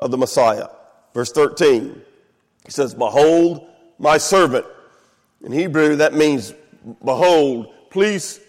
[0.00, 0.68] of the Messiah.
[1.12, 2.00] Verse 13,
[2.64, 3.66] he says, Behold
[3.98, 4.66] my servant.
[5.42, 6.54] In Hebrew, that means,
[7.04, 8.40] Behold, please,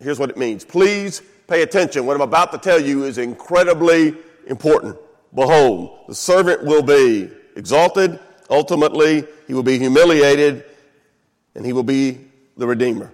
[0.00, 0.64] here's what it means.
[0.64, 2.06] Please pay attention.
[2.06, 4.14] What I'm about to tell you is incredibly
[4.46, 4.96] important.
[5.34, 8.18] Behold, the servant will be exalted.
[8.50, 10.64] Ultimately, he will be humiliated
[11.54, 12.18] and he will be
[12.56, 13.12] the Redeemer.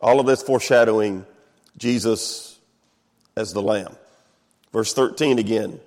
[0.00, 1.24] All of this foreshadowing
[1.76, 2.58] Jesus
[3.36, 3.94] as the Lamb.
[4.72, 5.80] Verse 13 again.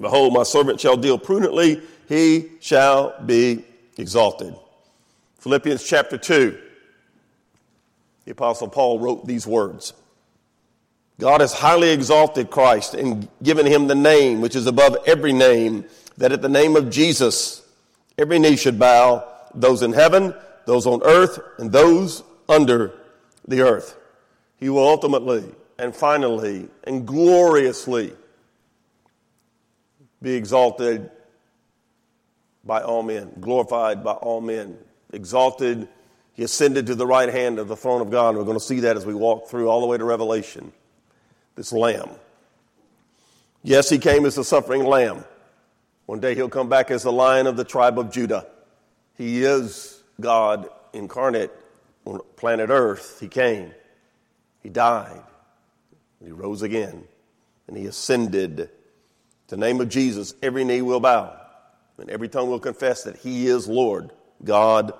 [0.00, 3.64] Behold, my servant shall deal prudently, he shall be
[3.96, 4.54] exalted.
[5.38, 6.58] Philippians chapter 2.
[8.24, 9.92] The Apostle Paul wrote these words.
[11.18, 15.84] God has highly exalted Christ and given him the name which is above every name,
[16.16, 17.62] that at the name of Jesus
[18.16, 20.32] every knee should bow, those in heaven,
[20.64, 22.92] those on earth, and those under
[23.48, 23.96] the earth.
[24.58, 25.44] He will ultimately
[25.76, 28.12] and finally and gloriously
[30.22, 31.10] be exalted
[32.64, 34.78] by all men, glorified by all men,
[35.12, 35.88] exalted.
[36.34, 38.36] He ascended to the right hand of the throne of God.
[38.36, 40.72] We're going to see that as we walk through all the way to Revelation
[41.58, 42.08] this lamb.
[43.64, 45.24] Yes, he came as a suffering lamb.
[46.06, 48.46] One day he'll come back as the lion of the tribe of Judah.
[49.16, 51.50] He is God incarnate
[52.04, 53.18] on planet Earth.
[53.18, 53.72] He came,
[54.62, 55.20] he died,
[56.24, 57.02] he rose again,
[57.66, 58.70] and he ascended.
[59.48, 61.40] The name of Jesus, every knee will bow,
[61.98, 64.12] and every tongue will confess that he is Lord,
[64.44, 64.92] God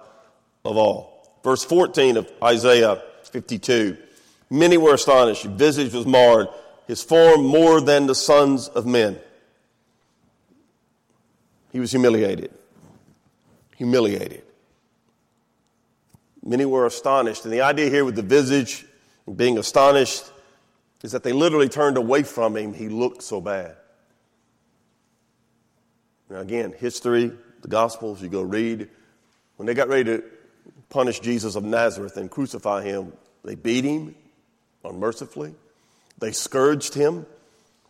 [0.64, 1.38] of all.
[1.44, 3.97] Verse 14 of Isaiah 52.
[4.51, 5.43] Many were astonished.
[5.43, 6.49] His visage was marred,
[6.87, 9.19] his form more than the sons of men.
[11.71, 12.51] He was humiliated.
[13.77, 14.43] Humiliated.
[16.43, 17.45] Many were astonished.
[17.45, 18.87] And the idea here with the visage
[19.27, 20.25] and being astonished
[21.03, 22.73] is that they literally turned away from him.
[22.73, 23.77] He looked so bad.
[26.31, 28.89] Now, again, history, the Gospels, you go read.
[29.57, 30.25] When they got ready to
[30.89, 33.13] punish Jesus of Nazareth and crucify him,
[33.45, 34.15] they beat him
[34.85, 35.55] unmercifully.
[36.19, 37.27] They scourged him,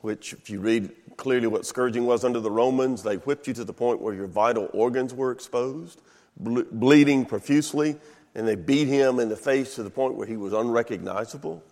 [0.00, 3.64] which, if you read clearly what scourging was under the Romans, they whipped you to
[3.64, 6.00] the point where your vital organs were exposed,
[6.38, 7.96] ble- bleeding profusely,
[8.34, 11.62] and they beat him in the face to the point where he was unrecognizable.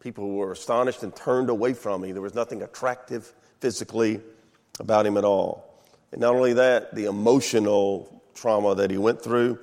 [0.00, 2.12] People were astonished and turned away from him.
[2.12, 4.20] There was nothing attractive physically
[4.78, 5.82] about him at all.
[6.12, 9.58] And not only that, the emotional trauma that he went through.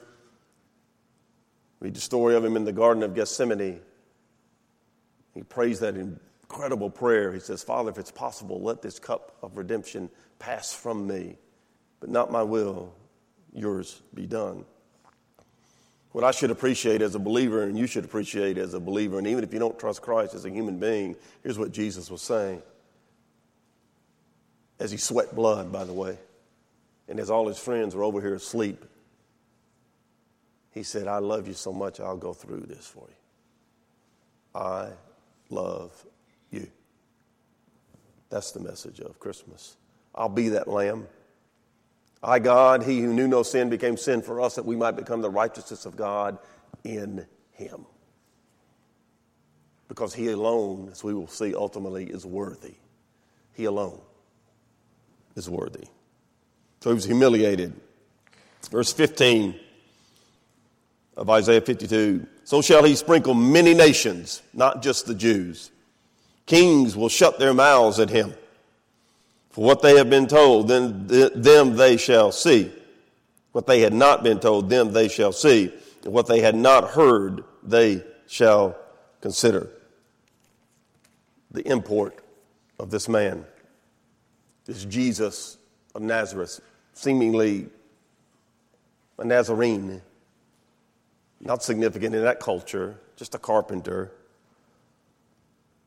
[1.80, 3.80] Read the story of him in the Garden of Gethsemane.
[5.36, 7.32] He prays that incredible prayer.
[7.34, 11.38] He says, Father, if it's possible, let this cup of redemption pass from me,
[12.00, 12.94] but not my will,
[13.54, 14.66] yours be done.
[16.14, 19.28] What I should appreciate as a believer, and you should appreciate as a believer, and
[19.28, 22.62] even if you don't trust Christ as a human being, here's what Jesus was saying.
[24.80, 26.18] As he sweat blood, by the way,
[27.10, 28.86] and as all his friends were over here asleep,
[30.72, 34.62] he said, I love you so much, I'll go through this for you.
[34.62, 34.90] I
[35.50, 36.06] love
[36.52, 36.68] you.
[38.30, 39.78] That's the message of Christmas.
[40.14, 41.08] I'll be that lamb.
[42.24, 45.22] I, God, he who knew no sin became sin for us that we might become
[45.22, 46.40] the righteousness of God
[46.84, 47.86] in him.
[49.88, 52.76] Because he alone, as we will see ultimately, is worthy.
[53.54, 54.02] He alone
[55.36, 55.86] is worthy.
[56.82, 57.74] So he was humiliated.
[58.72, 59.60] Verse 15
[61.18, 65.72] of Isaiah 52 So shall he sprinkle many nations, not just the Jews.
[66.46, 68.34] Kings will shut their mouths at him.
[69.50, 72.72] For what they have been told, then them they shall see.
[73.52, 75.72] What they had not been told, them they shall see.
[76.04, 78.76] And what they had not heard, they shall
[79.22, 79.70] consider.
[81.52, 82.20] The import
[82.78, 83.46] of this man,
[84.66, 85.58] this Jesus
[85.96, 86.60] of Nazareth,
[86.94, 87.68] seemingly
[89.18, 90.02] a Nazarene,
[91.40, 94.12] not significant in that culture, just a carpenter.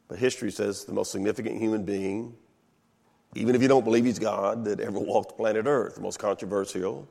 [0.09, 2.35] But history says the most significant human being
[3.35, 7.09] even if you don't believe he's God, that ever walked planet Earth, the most controversial.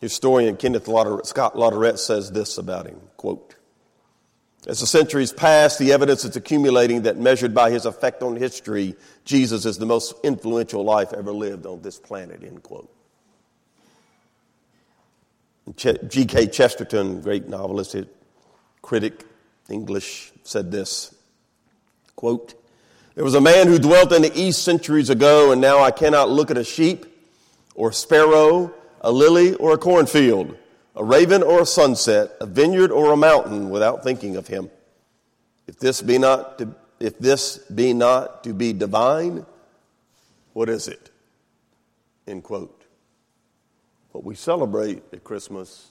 [0.00, 3.54] Historian Kenneth Scott Latourette says this about him, quote,
[4.66, 8.96] as the centuries pass, the evidence is accumulating that measured by his effect on history,
[9.24, 12.92] Jesus is the most influential life ever lived on this planet, end quote.
[15.74, 16.46] G.K.
[16.48, 17.96] Chesterton, great novelist,
[18.82, 19.24] critic,
[19.68, 21.14] English, said this
[22.14, 22.54] Quote,
[23.16, 26.30] there was a man who dwelt in the east centuries ago, and now I cannot
[26.30, 27.06] look at a sheep
[27.74, 30.54] or a sparrow, a lily or a cornfield,
[30.94, 34.70] a raven or a sunset, a vineyard or a mountain without thinking of him.
[35.66, 39.46] If this be not to, if this be not to be divine,
[40.52, 41.10] what is it?
[42.26, 42.75] End quote.
[44.16, 45.90] What we celebrate at Christmas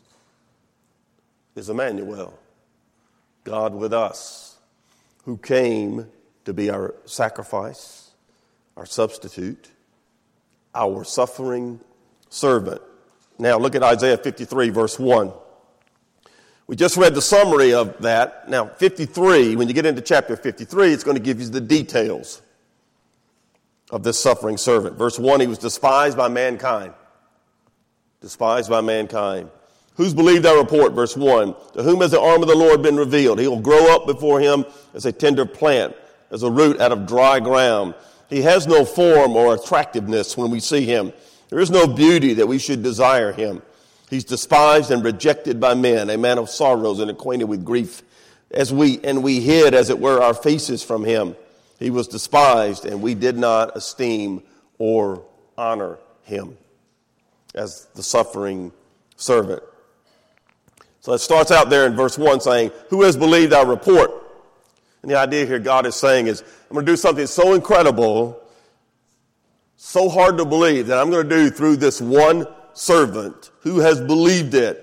[1.55, 2.33] is Emmanuel,
[3.43, 4.57] God with us,
[5.25, 6.07] who came
[6.45, 8.09] to be our sacrifice,
[8.75, 9.69] our substitute,
[10.73, 11.79] our suffering
[12.29, 12.81] servant.
[13.38, 15.31] Now look at Isaiah 53, verse 1.
[16.65, 18.49] We just read the summary of that.
[18.49, 22.41] Now, 53, when you get into chapter 53, it's going to give you the details
[23.91, 24.97] of this suffering servant.
[24.97, 26.95] Verse 1, he was despised by mankind.
[28.21, 29.49] Despised by mankind.
[29.95, 30.93] Who's believed our report?
[30.93, 31.56] Verse 1.
[31.73, 33.39] To whom has the arm of the Lord been revealed?
[33.39, 35.95] He will grow up before him as a tender plant
[36.32, 37.95] as a root out of dry ground.
[38.30, 41.13] He has no form or attractiveness when we see him.
[41.49, 43.61] There is no beauty that we should desire him.
[44.09, 48.01] He's despised and rejected by men, a man of sorrows and acquainted with grief.
[48.51, 51.36] As we, and we hid, as it were, our faces from him.
[51.80, 54.43] He was despised, and we did not esteem
[54.78, 55.26] or
[55.57, 56.57] honor him
[57.56, 58.72] as the suffering
[59.16, 59.64] servant.
[60.99, 64.12] So it starts out there in verse 1 saying, Who has believed our report?
[65.01, 68.41] And the idea here God is saying is, I'm going to do something so incredible,
[69.78, 74.01] so hard to believe that I'm going to do through this one servant who has
[74.01, 74.82] believed it.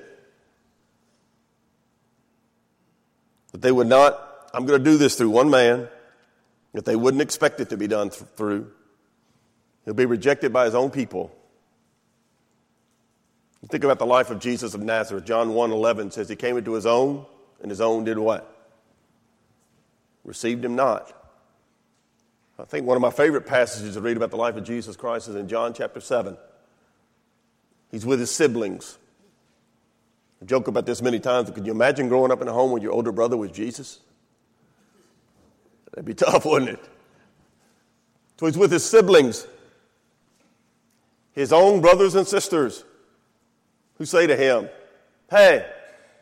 [3.51, 5.89] That they would not, I'm going to do this through one man,
[6.73, 8.71] that they wouldn't expect it to be done th- through.
[9.85, 11.35] He'll be rejected by his own people.
[13.69, 15.25] Think about the life of Jesus of Nazareth.
[15.25, 17.25] John 1 11 says he came into his own,
[17.61, 18.53] and his own did what?
[20.25, 21.13] received him not.
[22.59, 25.29] I think one of my favorite passages to read about the life of Jesus Christ
[25.29, 26.37] is in John chapter 7.
[27.91, 28.99] He's with his siblings.
[30.41, 31.51] I joke about this many times.
[31.51, 34.01] Could you imagine growing up in a home where your older brother was Jesus?
[35.91, 36.89] That'd be tough, wouldn't it?
[38.39, 39.47] So he's with his siblings,
[41.33, 42.85] his own brothers and sisters,
[44.03, 44.69] who say to him,
[45.31, 45.65] Hey,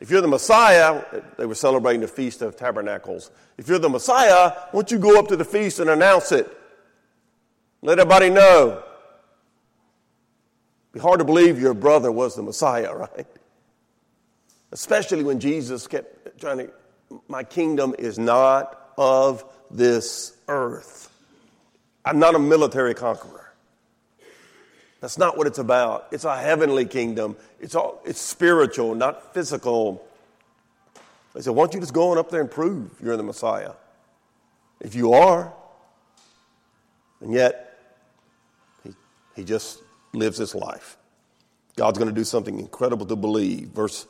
[0.00, 1.02] if you're the Messiah,
[1.38, 3.30] they were celebrating the Feast of Tabernacles.
[3.56, 6.46] If you're the Messiah, won't you go up to the feast and announce it?
[7.80, 8.82] Let everybody know.
[10.82, 13.26] It'd be hard to believe your brother was the Messiah, right?
[14.72, 16.70] Especially when Jesus kept trying to,
[17.28, 21.10] my kingdom is not of this earth.
[22.04, 23.49] I'm not a military conqueror.
[25.00, 26.08] That's not what it's about.
[26.12, 27.36] It's a heavenly kingdom.
[27.58, 30.06] It's, all, it's spiritual, not physical.
[31.34, 33.72] They said, why don't you just go on up there and prove you're the Messiah?
[34.80, 35.54] If you are,
[37.20, 37.78] and yet
[38.84, 38.94] he,
[39.36, 39.82] he just
[40.12, 40.96] lives his life.
[41.76, 43.68] God's going to do something incredible to believe.
[43.68, 44.06] Verse,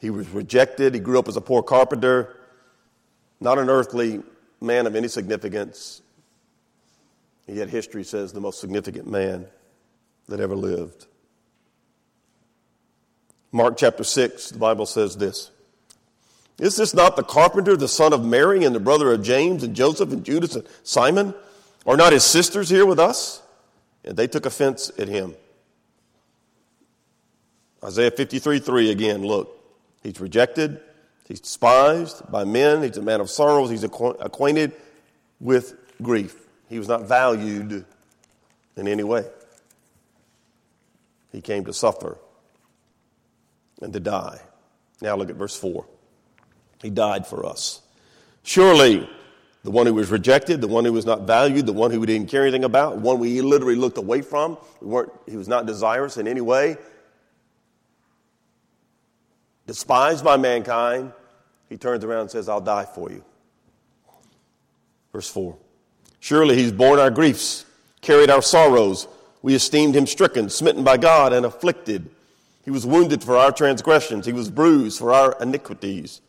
[0.00, 0.94] he was rejected.
[0.94, 2.36] He grew up as a poor carpenter,
[3.40, 4.22] not an earthly
[4.60, 6.02] man of any significance.
[7.46, 9.46] Yet history says the most significant man
[10.28, 11.06] that ever lived.
[13.50, 15.50] Mark chapter 6, the Bible says this
[16.58, 19.74] Is this not the carpenter, the son of Mary, and the brother of James, and
[19.74, 21.34] Joseph, and Judas, and Simon?
[21.86, 23.42] Are not his sisters here with us?
[24.04, 25.34] And they took offense at him.
[27.82, 29.54] Isaiah 53 3 again, look.
[30.02, 30.80] He's rejected,
[31.26, 34.72] he's despised by men, he's a man of sorrows, he's acquainted
[35.40, 36.36] with grief.
[36.68, 37.84] He was not valued
[38.76, 39.24] in any way.
[41.32, 42.18] He came to suffer
[43.80, 44.40] and to die.
[45.00, 45.86] Now look at verse 4.
[46.82, 47.82] He died for us.
[48.42, 49.08] Surely,
[49.64, 52.06] the one who was rejected, the one who was not valued, the one who we
[52.06, 55.66] didn't care anything about, one we literally looked away from, we weren't, he was not
[55.66, 56.76] desirous in any way,
[59.66, 61.12] despised by mankind,
[61.68, 63.22] he turns around and says, I'll die for you.
[65.12, 65.56] Verse 4.
[66.20, 67.64] Surely he's borne our griefs,
[68.00, 69.06] carried our sorrows.
[69.42, 72.10] We esteemed him stricken, smitten by God, and afflicted.
[72.64, 76.20] He was wounded for our transgressions, he was bruised for our iniquities.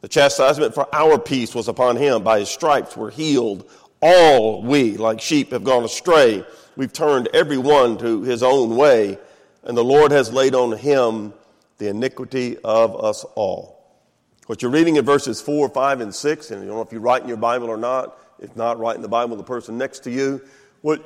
[0.00, 2.24] The chastisement for our peace was upon him.
[2.24, 3.70] By his stripes we're healed.
[4.00, 6.44] All we, like sheep, have gone astray.
[6.74, 9.16] We've turned every one to his own way,
[9.62, 11.32] and the Lord has laid on him
[11.78, 13.78] the iniquity of us all.
[14.46, 16.98] What you're reading in verses 4, 5, and 6, and I don't know if you
[16.98, 20.00] write in your Bible or not, if not, write in the Bible the person next
[20.00, 20.40] to you.
[20.80, 21.00] What,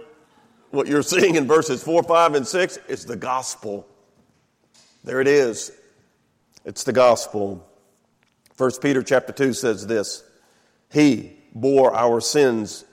[0.77, 3.87] what you're seeing in verses 4, 5, and 6 is the gospel.
[5.03, 5.73] There it is.
[6.65, 7.67] It's the gospel.
[8.57, 10.23] 1 Peter chapter 2 says this
[10.93, 12.85] He bore our sins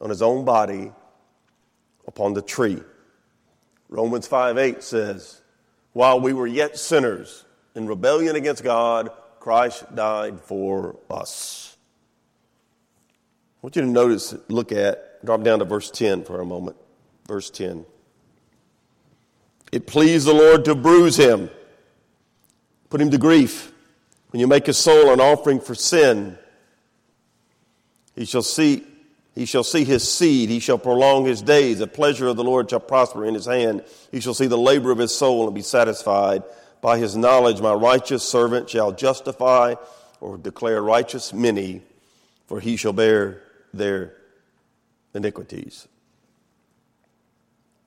[0.00, 0.92] on his own body
[2.06, 2.80] upon the tree.
[3.88, 5.40] Romans 5 8 says,
[5.92, 9.10] While we were yet sinners in rebellion against God,
[9.40, 11.76] Christ died for us.
[13.56, 16.76] I want you to notice, look at, drop down to verse 10 for a moment.
[17.26, 17.86] Verse 10.
[19.72, 21.50] It pleased the Lord to bruise him,
[22.90, 23.72] put him to grief.
[24.30, 26.38] When you make his soul an offering for sin,
[28.14, 28.84] he shall see
[29.34, 31.80] he shall see his seed, he shall prolong his days.
[31.80, 33.82] The pleasure of the Lord shall prosper in his hand.
[34.12, 36.44] He shall see the labor of his soul and be satisfied.
[36.80, 39.74] By his knowledge, my righteous servant shall justify
[40.20, 41.82] or declare righteous many,
[42.46, 44.14] for he shall bear their
[45.14, 45.88] iniquities.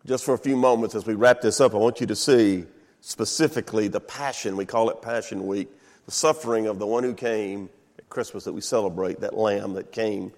[0.07, 2.63] Just for a few moments as we wrap this up, I want you to see
[3.01, 5.67] specifically the passion, we call it Passion Week,
[6.05, 7.67] the suffering of the one who came
[7.99, 10.31] at Christmas that we celebrate, that lamb that came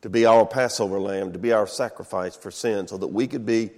[0.00, 3.44] to be our Passover lamb, to be our sacrifice for sin, so that we could
[3.44, 3.70] be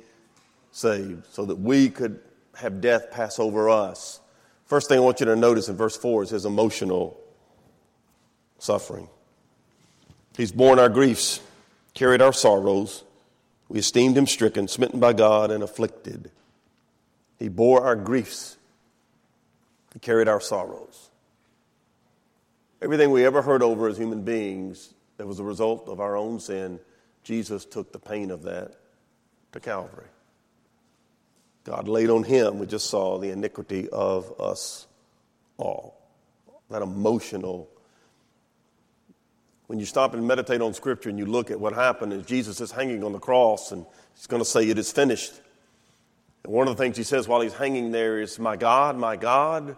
[0.71, 2.21] saved, so that we could
[2.55, 4.21] have death pass over us.
[4.67, 7.21] First thing I want you to notice in verse 4 is his emotional
[8.61, 9.09] suffering.
[10.37, 11.41] He's borne our griefs,
[11.93, 13.03] carried our sorrows.
[13.75, 16.31] We esteemed him stricken, smitten by God, and afflicted.
[17.41, 18.57] He bore our griefs,
[19.93, 21.11] he carried our sorrows.
[22.81, 26.39] Everything we ever heard over as human beings that was a result of our own
[26.39, 26.79] sin,
[27.25, 28.77] Jesus took the pain of that
[29.51, 30.07] to Calvary.
[31.65, 34.87] God laid on him, we just saw the iniquity of us
[35.57, 36.01] all.
[36.71, 37.69] That emotional
[39.67, 42.61] when you stop and meditate on Scripture and you look at what happened as Jesus
[42.61, 45.33] is hanging on the cross and he's going to say, It is finished.
[46.45, 49.17] And one of the things he says while he's hanging there is, My God, my
[49.17, 49.77] God.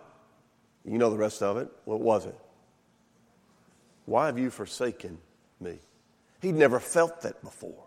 [0.84, 1.68] You know the rest of it.
[1.84, 2.38] What was it?
[4.04, 5.18] Why have you forsaken
[5.60, 5.78] me?
[6.40, 7.84] He'd never felt that before.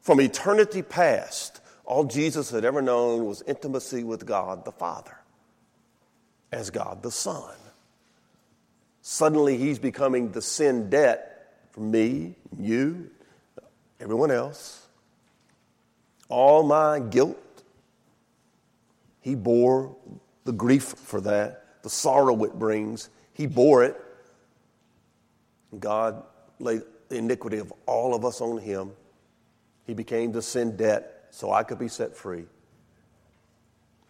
[0.00, 5.18] From eternity past, all Jesus had ever known was intimacy with God the Father
[6.50, 7.54] as God the Son.
[9.10, 13.08] Suddenly, he's becoming the sin debt for me, you,
[13.98, 14.86] everyone else.
[16.28, 17.38] All my guilt,
[19.22, 19.96] he bore
[20.44, 23.08] the grief for that, the sorrow it brings.
[23.32, 23.98] He bore it.
[25.80, 26.22] God
[26.58, 28.90] laid the iniquity of all of us on him.
[29.86, 32.44] He became the sin debt so I could be set free.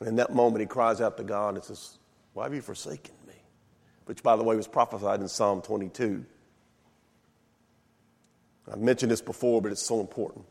[0.00, 1.98] And in that moment, he cries out to God and says,
[2.32, 3.14] Why have you forsaken?
[4.08, 6.24] Which, by the way, was prophesied in Psalm 22.
[8.72, 10.46] I've mentioned this before, but it's so important.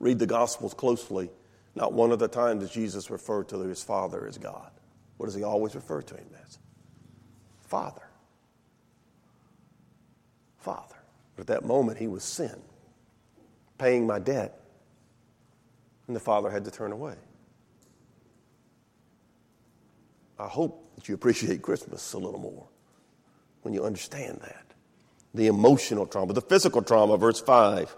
[0.00, 1.28] Read the Gospels closely.
[1.74, 4.70] Not one of the times does Jesus refer to his Father as God.
[5.18, 6.58] What does he always refer to him as?
[7.66, 8.08] Father.
[10.56, 10.96] Father.
[11.36, 12.62] But at that moment, he was sin,
[13.76, 14.58] paying my debt,
[16.06, 17.16] and the Father had to turn away.
[20.38, 22.66] I hope that you appreciate Christmas a little more
[23.62, 24.64] when you understand that.
[25.34, 27.94] The emotional trauma, the physical trauma, verse 5.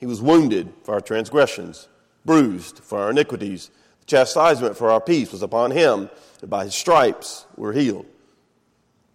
[0.00, 1.88] He was wounded for our transgressions,
[2.24, 3.70] bruised for our iniquities.
[4.00, 6.10] The chastisement for our peace was upon him,
[6.40, 8.06] and by his stripes we're healed.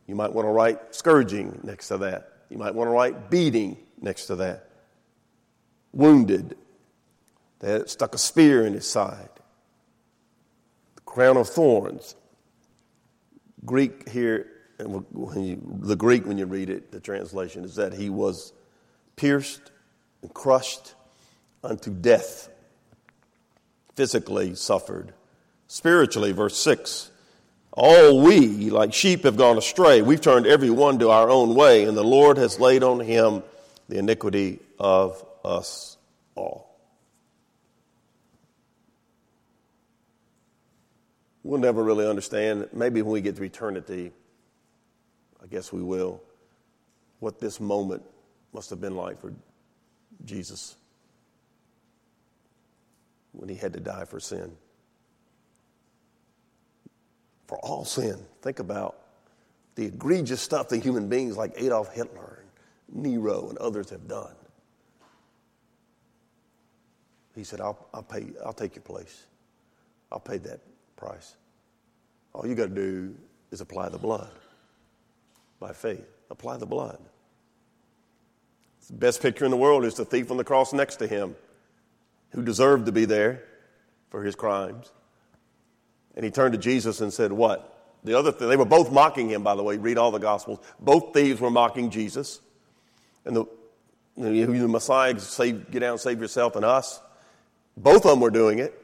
[0.07, 2.29] You might want to write scourging next to that.
[2.49, 4.69] You might want to write beating next to that.
[5.93, 6.57] Wounded.
[7.59, 9.29] They stuck a spear in his side.
[11.13, 12.15] Crown of thorns.
[13.63, 14.47] Greek here,
[14.79, 18.51] you, the Greek when you read it, the translation is that he was
[19.15, 19.61] pierced
[20.23, 20.95] and crushed
[21.63, 22.49] unto death.
[23.95, 25.13] Physically suffered.
[25.67, 27.11] Spiritually, verse 6
[27.73, 30.01] All we, like sheep, have gone astray.
[30.01, 33.43] We've turned every one to our own way, and the Lord has laid on him
[33.87, 35.95] the iniquity of us
[36.33, 36.72] all.
[41.43, 44.13] We'll never really understand, maybe when we get to eternity,
[45.41, 46.21] I guess we will,
[47.19, 48.03] what this moment
[48.53, 49.33] must have been like for
[50.23, 50.77] Jesus
[53.33, 54.55] when he had to die for sin.
[57.47, 58.17] For all sin.
[58.41, 58.97] Think about
[59.75, 62.43] the egregious stuff that human beings like Adolf Hitler
[62.87, 64.33] and Nero and others have done.
[67.35, 69.25] He said, I'll, I'll pay, I'll take your place.
[70.11, 70.59] I'll pay that
[70.95, 71.35] price.
[72.33, 73.15] All you got to do
[73.51, 74.31] is apply the blood
[75.59, 76.05] by faith.
[76.29, 76.97] Apply the blood.
[78.87, 81.35] The best picture in the world is the thief on the cross next to him
[82.31, 83.43] who deserved to be there
[84.09, 84.91] for his crimes.
[86.15, 87.69] And he turned to Jesus and said, What?
[88.03, 89.77] The other th- they were both mocking him, by the way.
[89.77, 90.59] Read all the Gospels.
[90.79, 92.41] Both thieves were mocking Jesus.
[93.25, 93.45] And the,
[94.17, 96.99] the Messiah, save, get down, save yourself and us.
[97.77, 98.82] Both of them were doing it.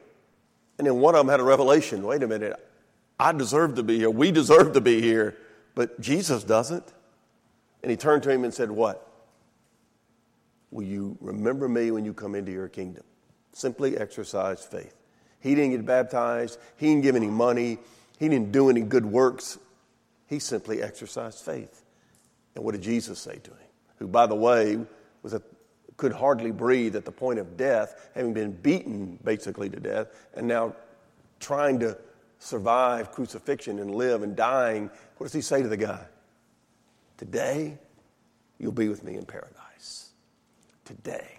[0.80, 2.58] And then one of them had a revelation wait a minute,
[3.18, 4.08] I deserve to be here.
[4.08, 5.36] We deserve to be here.
[5.74, 6.90] But Jesus doesn't.
[7.82, 9.06] And he turned to him and said, What?
[10.70, 13.04] Will you remember me when you come into your kingdom?
[13.52, 14.96] Simply exercise faith.
[15.40, 17.76] He didn't get baptized, he didn't give any money,
[18.18, 19.58] he didn't do any good works.
[20.28, 21.84] He simply exercised faith.
[22.54, 23.68] And what did Jesus say to him?
[23.98, 24.78] Who, by the way,
[25.22, 25.42] was a,
[26.00, 30.48] could hardly breathe at the point of death, having been beaten basically to death, and
[30.48, 30.74] now
[31.40, 31.96] trying to
[32.38, 34.90] survive crucifixion and live and dying.
[35.18, 36.06] What does he say to the guy?
[37.18, 37.76] Today,
[38.58, 40.12] you'll be with me in paradise
[40.86, 41.36] today.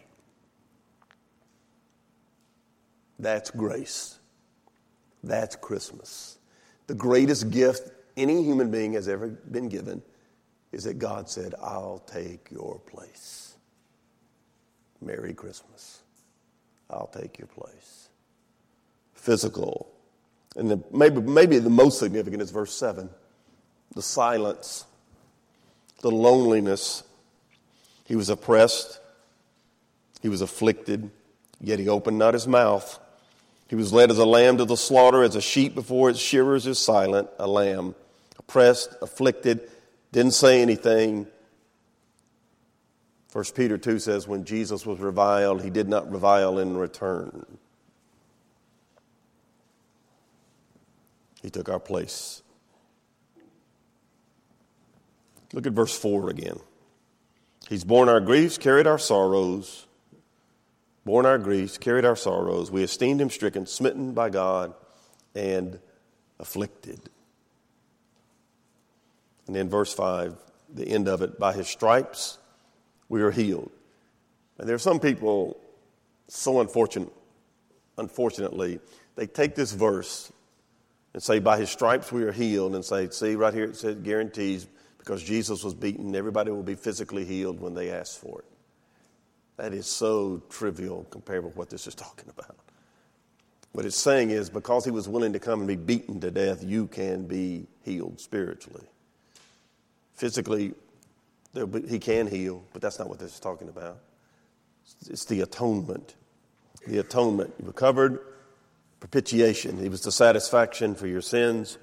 [3.18, 4.20] That's grace.
[5.24, 6.38] That's Christmas.
[6.86, 10.04] The greatest gift any human being has ever been given
[10.72, 13.51] is that God said, I'll take your place.
[15.02, 16.02] Merry Christmas.
[16.90, 18.10] I'll take your place.
[19.14, 19.92] Physical.
[20.56, 23.10] And the, maybe, maybe the most significant is verse 7
[23.94, 24.86] the silence,
[26.02, 27.04] the loneliness.
[28.06, 29.00] He was oppressed,
[30.22, 31.10] he was afflicted,
[31.60, 33.00] yet he opened not his mouth.
[33.68, 36.68] He was led as a lamb to the slaughter, as a sheep before its shearers
[36.68, 37.96] is silent, a lamb,
[38.38, 39.62] oppressed, afflicted,
[40.12, 41.28] didn't say anything.
[43.32, 47.46] 1 Peter 2 says, when Jesus was reviled, he did not revile in return.
[51.42, 52.44] He took our place.
[55.54, 56.60] Look at verse 4 again.
[57.70, 59.88] He's borne our griefs, carried our sorrows
[61.06, 62.72] borne our griefs, carried our sorrows.
[62.72, 64.74] We esteemed him stricken, smitten by God,
[65.36, 65.80] and
[66.40, 67.00] afflicted.
[69.48, 70.36] And then verse 5,
[70.74, 72.38] the end of it, by his stripes
[73.12, 73.70] we are healed.
[74.58, 75.60] And there are some people,
[76.30, 77.12] so unfortunate,
[77.98, 78.80] unfortunately,
[79.18, 80.32] they take this verse
[81.14, 83.98] and say, By his stripes we are healed, and say, See, right here it says
[83.98, 84.66] guarantees
[84.98, 88.46] because Jesus was beaten, everybody will be physically healed when they ask for it.
[89.58, 92.56] That is so trivial compared with what this is talking about.
[93.74, 96.64] What it's saying is because he was willing to come and be beaten to death,
[96.64, 98.86] you can be healed spiritually.
[100.14, 100.76] Physically,
[101.54, 104.00] he can heal, but that's not what this is talking about.
[105.10, 106.16] It's the atonement.
[106.88, 107.54] The atonement.
[107.60, 108.20] You recovered,
[109.00, 109.78] propitiation.
[109.78, 111.78] He was the satisfaction for your sins.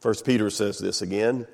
[0.00, 1.46] First Peter says this again.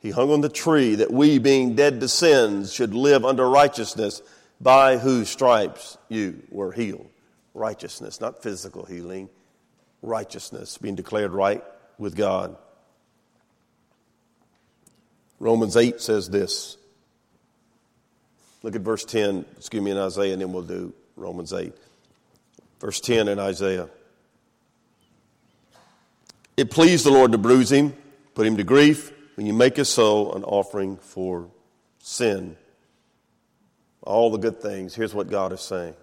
[0.00, 4.22] He hung on the tree that we, being dead to sins, should live under righteousness,
[4.60, 7.08] by whose stripes you were healed.
[7.54, 9.28] Righteousness, not physical healing,
[10.02, 11.64] righteousness, being declared right
[11.98, 12.56] with God.
[15.38, 16.76] Romans 8 says this.
[18.62, 21.72] Look at verse 10, excuse me, in Isaiah, and then we'll do Romans 8.
[22.80, 23.88] Verse 10 in Isaiah.
[26.56, 27.94] It pleased the Lord to bruise him,
[28.34, 31.48] put him to grief, when you make his soul an offering for
[31.98, 32.56] sin.
[34.02, 34.94] All the good things.
[34.94, 35.94] Here's what God is saying.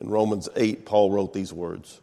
[0.00, 2.00] In Romans 8, Paul wrote these words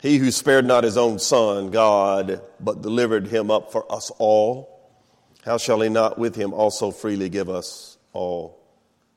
[0.00, 4.78] He who spared not his own son, God, but delivered him up for us all,
[5.44, 8.60] how shall he not with him also freely give us all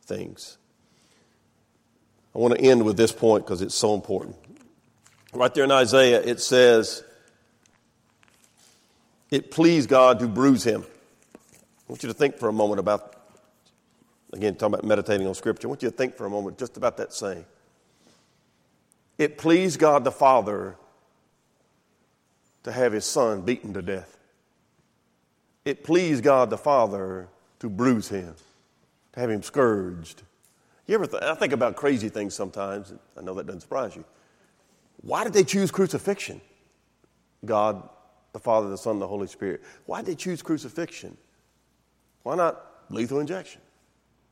[0.05, 0.57] things?
[2.34, 4.38] I want to end with this point because it's so important.
[5.34, 7.03] Right there in Isaiah, it says,
[9.29, 10.84] It pleased God to bruise him.
[10.84, 13.15] I want you to think for a moment about,
[14.34, 15.67] again, talking about meditating on Scripture.
[15.67, 17.45] I want you to think for a moment just about that saying.
[19.22, 20.78] It pleased God the Father
[22.63, 24.17] to have his son beaten to death.
[25.63, 27.28] It pleased God the Father
[27.59, 28.34] to bruise him,
[29.11, 30.24] to have him scourged.
[30.88, 32.95] You ever th- I think about crazy things sometimes.
[33.15, 34.05] I know that doesn't surprise you.
[35.03, 36.41] Why did they choose crucifixion?
[37.45, 37.88] God,
[38.34, 39.61] the Father, the Son, the Holy Spirit.
[39.86, 41.15] Why did they choose crucifixion?
[42.24, 42.59] Why not
[42.89, 43.61] lethal injection?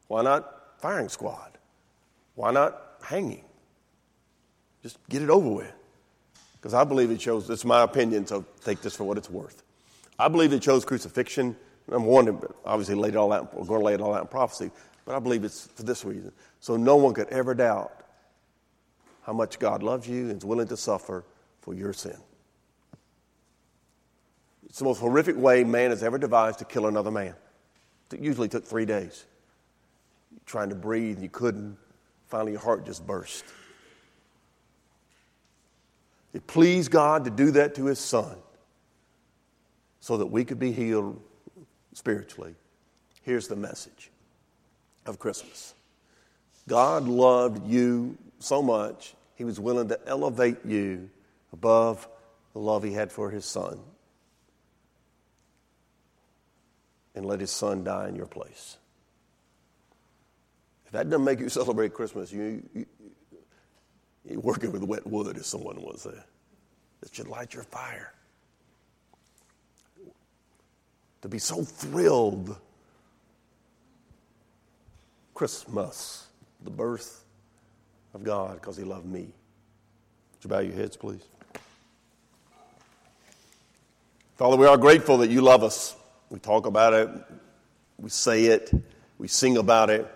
[0.07, 1.59] Why not firing squad?
[2.33, 3.43] Why not hanging?
[4.83, 5.73] Just get it over with.
[6.53, 9.63] Because I believe it shows, it's my opinion, so take this for what it's worth.
[10.17, 11.55] I believe it chose crucifixion.
[11.91, 14.27] I'm warning, obviously laid it all out, we're going to lay it all out in
[14.27, 14.69] prophecy,
[15.05, 16.31] but I believe it's for this reason.
[16.59, 17.91] So no one could ever doubt
[19.23, 21.23] how much God loves you and is willing to suffer
[21.61, 22.17] for your sin.
[24.67, 27.33] It's the most horrific way man has ever devised to kill another man.
[28.11, 29.25] It usually took three days.
[30.31, 31.77] You're trying to breathe, you couldn't.
[32.27, 33.45] Finally, your heart just burst.
[36.39, 38.37] It pleased God to do that to his son
[39.99, 41.21] so that we could be healed
[41.93, 42.55] spiritually.
[43.23, 44.09] Here's the message
[45.05, 45.73] of Christmas
[46.65, 51.09] God loved you so much he was willing to elevate you
[51.51, 52.07] above
[52.53, 53.77] the love he had for his son
[57.15, 58.77] and let his son die in your place.
[60.85, 62.85] If that doesn't make you celebrate Christmas, you, you,
[64.29, 66.25] you're working with wet wood, as someone was there.
[67.01, 68.13] That should light your fire.
[71.21, 72.55] To be so thrilled.
[75.33, 76.27] Christmas,
[76.63, 77.23] the birth
[78.13, 79.21] of God because He loved me.
[79.21, 81.23] Would you bow your heads, please?
[84.35, 85.95] Father, we are grateful that you love us.
[86.29, 87.09] We talk about it,
[87.97, 88.71] we say it,
[89.17, 90.07] we sing about it.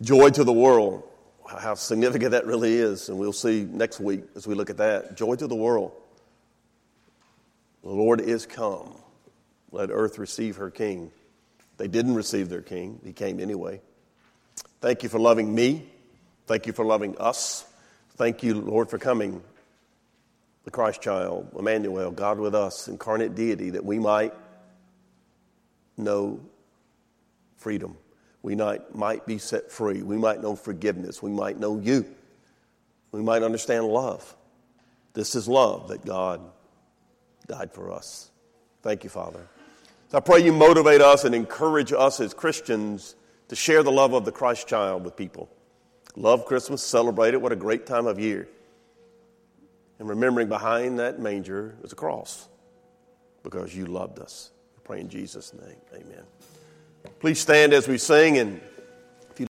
[0.00, 1.07] Joy to the world,
[1.48, 3.08] how significant that really is.
[3.08, 5.16] And we'll see next week as we look at that.
[5.16, 5.92] Joy to the world.
[7.82, 8.94] The Lord is come.
[9.70, 11.10] Let earth receive her king.
[11.78, 13.80] They didn't receive their king, he came anyway.
[14.80, 15.88] Thank you for loving me.
[16.46, 17.64] Thank you for loving us.
[18.16, 19.42] Thank you, Lord, for coming,
[20.64, 24.34] the Christ child, Emmanuel, God with us, incarnate deity, that we might
[25.96, 26.40] know
[27.56, 27.96] freedom.
[28.42, 30.02] We might, might be set free.
[30.02, 31.22] We might know forgiveness.
[31.22, 32.06] We might know you.
[33.12, 34.36] We might understand love.
[35.14, 36.40] This is love that God
[37.46, 38.30] died for us.
[38.82, 39.48] Thank you, Father.
[40.08, 43.16] So I pray you motivate us and encourage us as Christians
[43.48, 45.50] to share the love of the Christ child with people.
[46.16, 47.40] Love Christmas, celebrate it.
[47.40, 48.48] What a great time of year.
[49.98, 52.48] And remembering behind that manger is a cross
[53.42, 54.50] because you loved us.
[54.76, 55.76] We pray in Jesus' name.
[55.92, 56.24] Amen.
[57.20, 58.60] Please stand as we sing and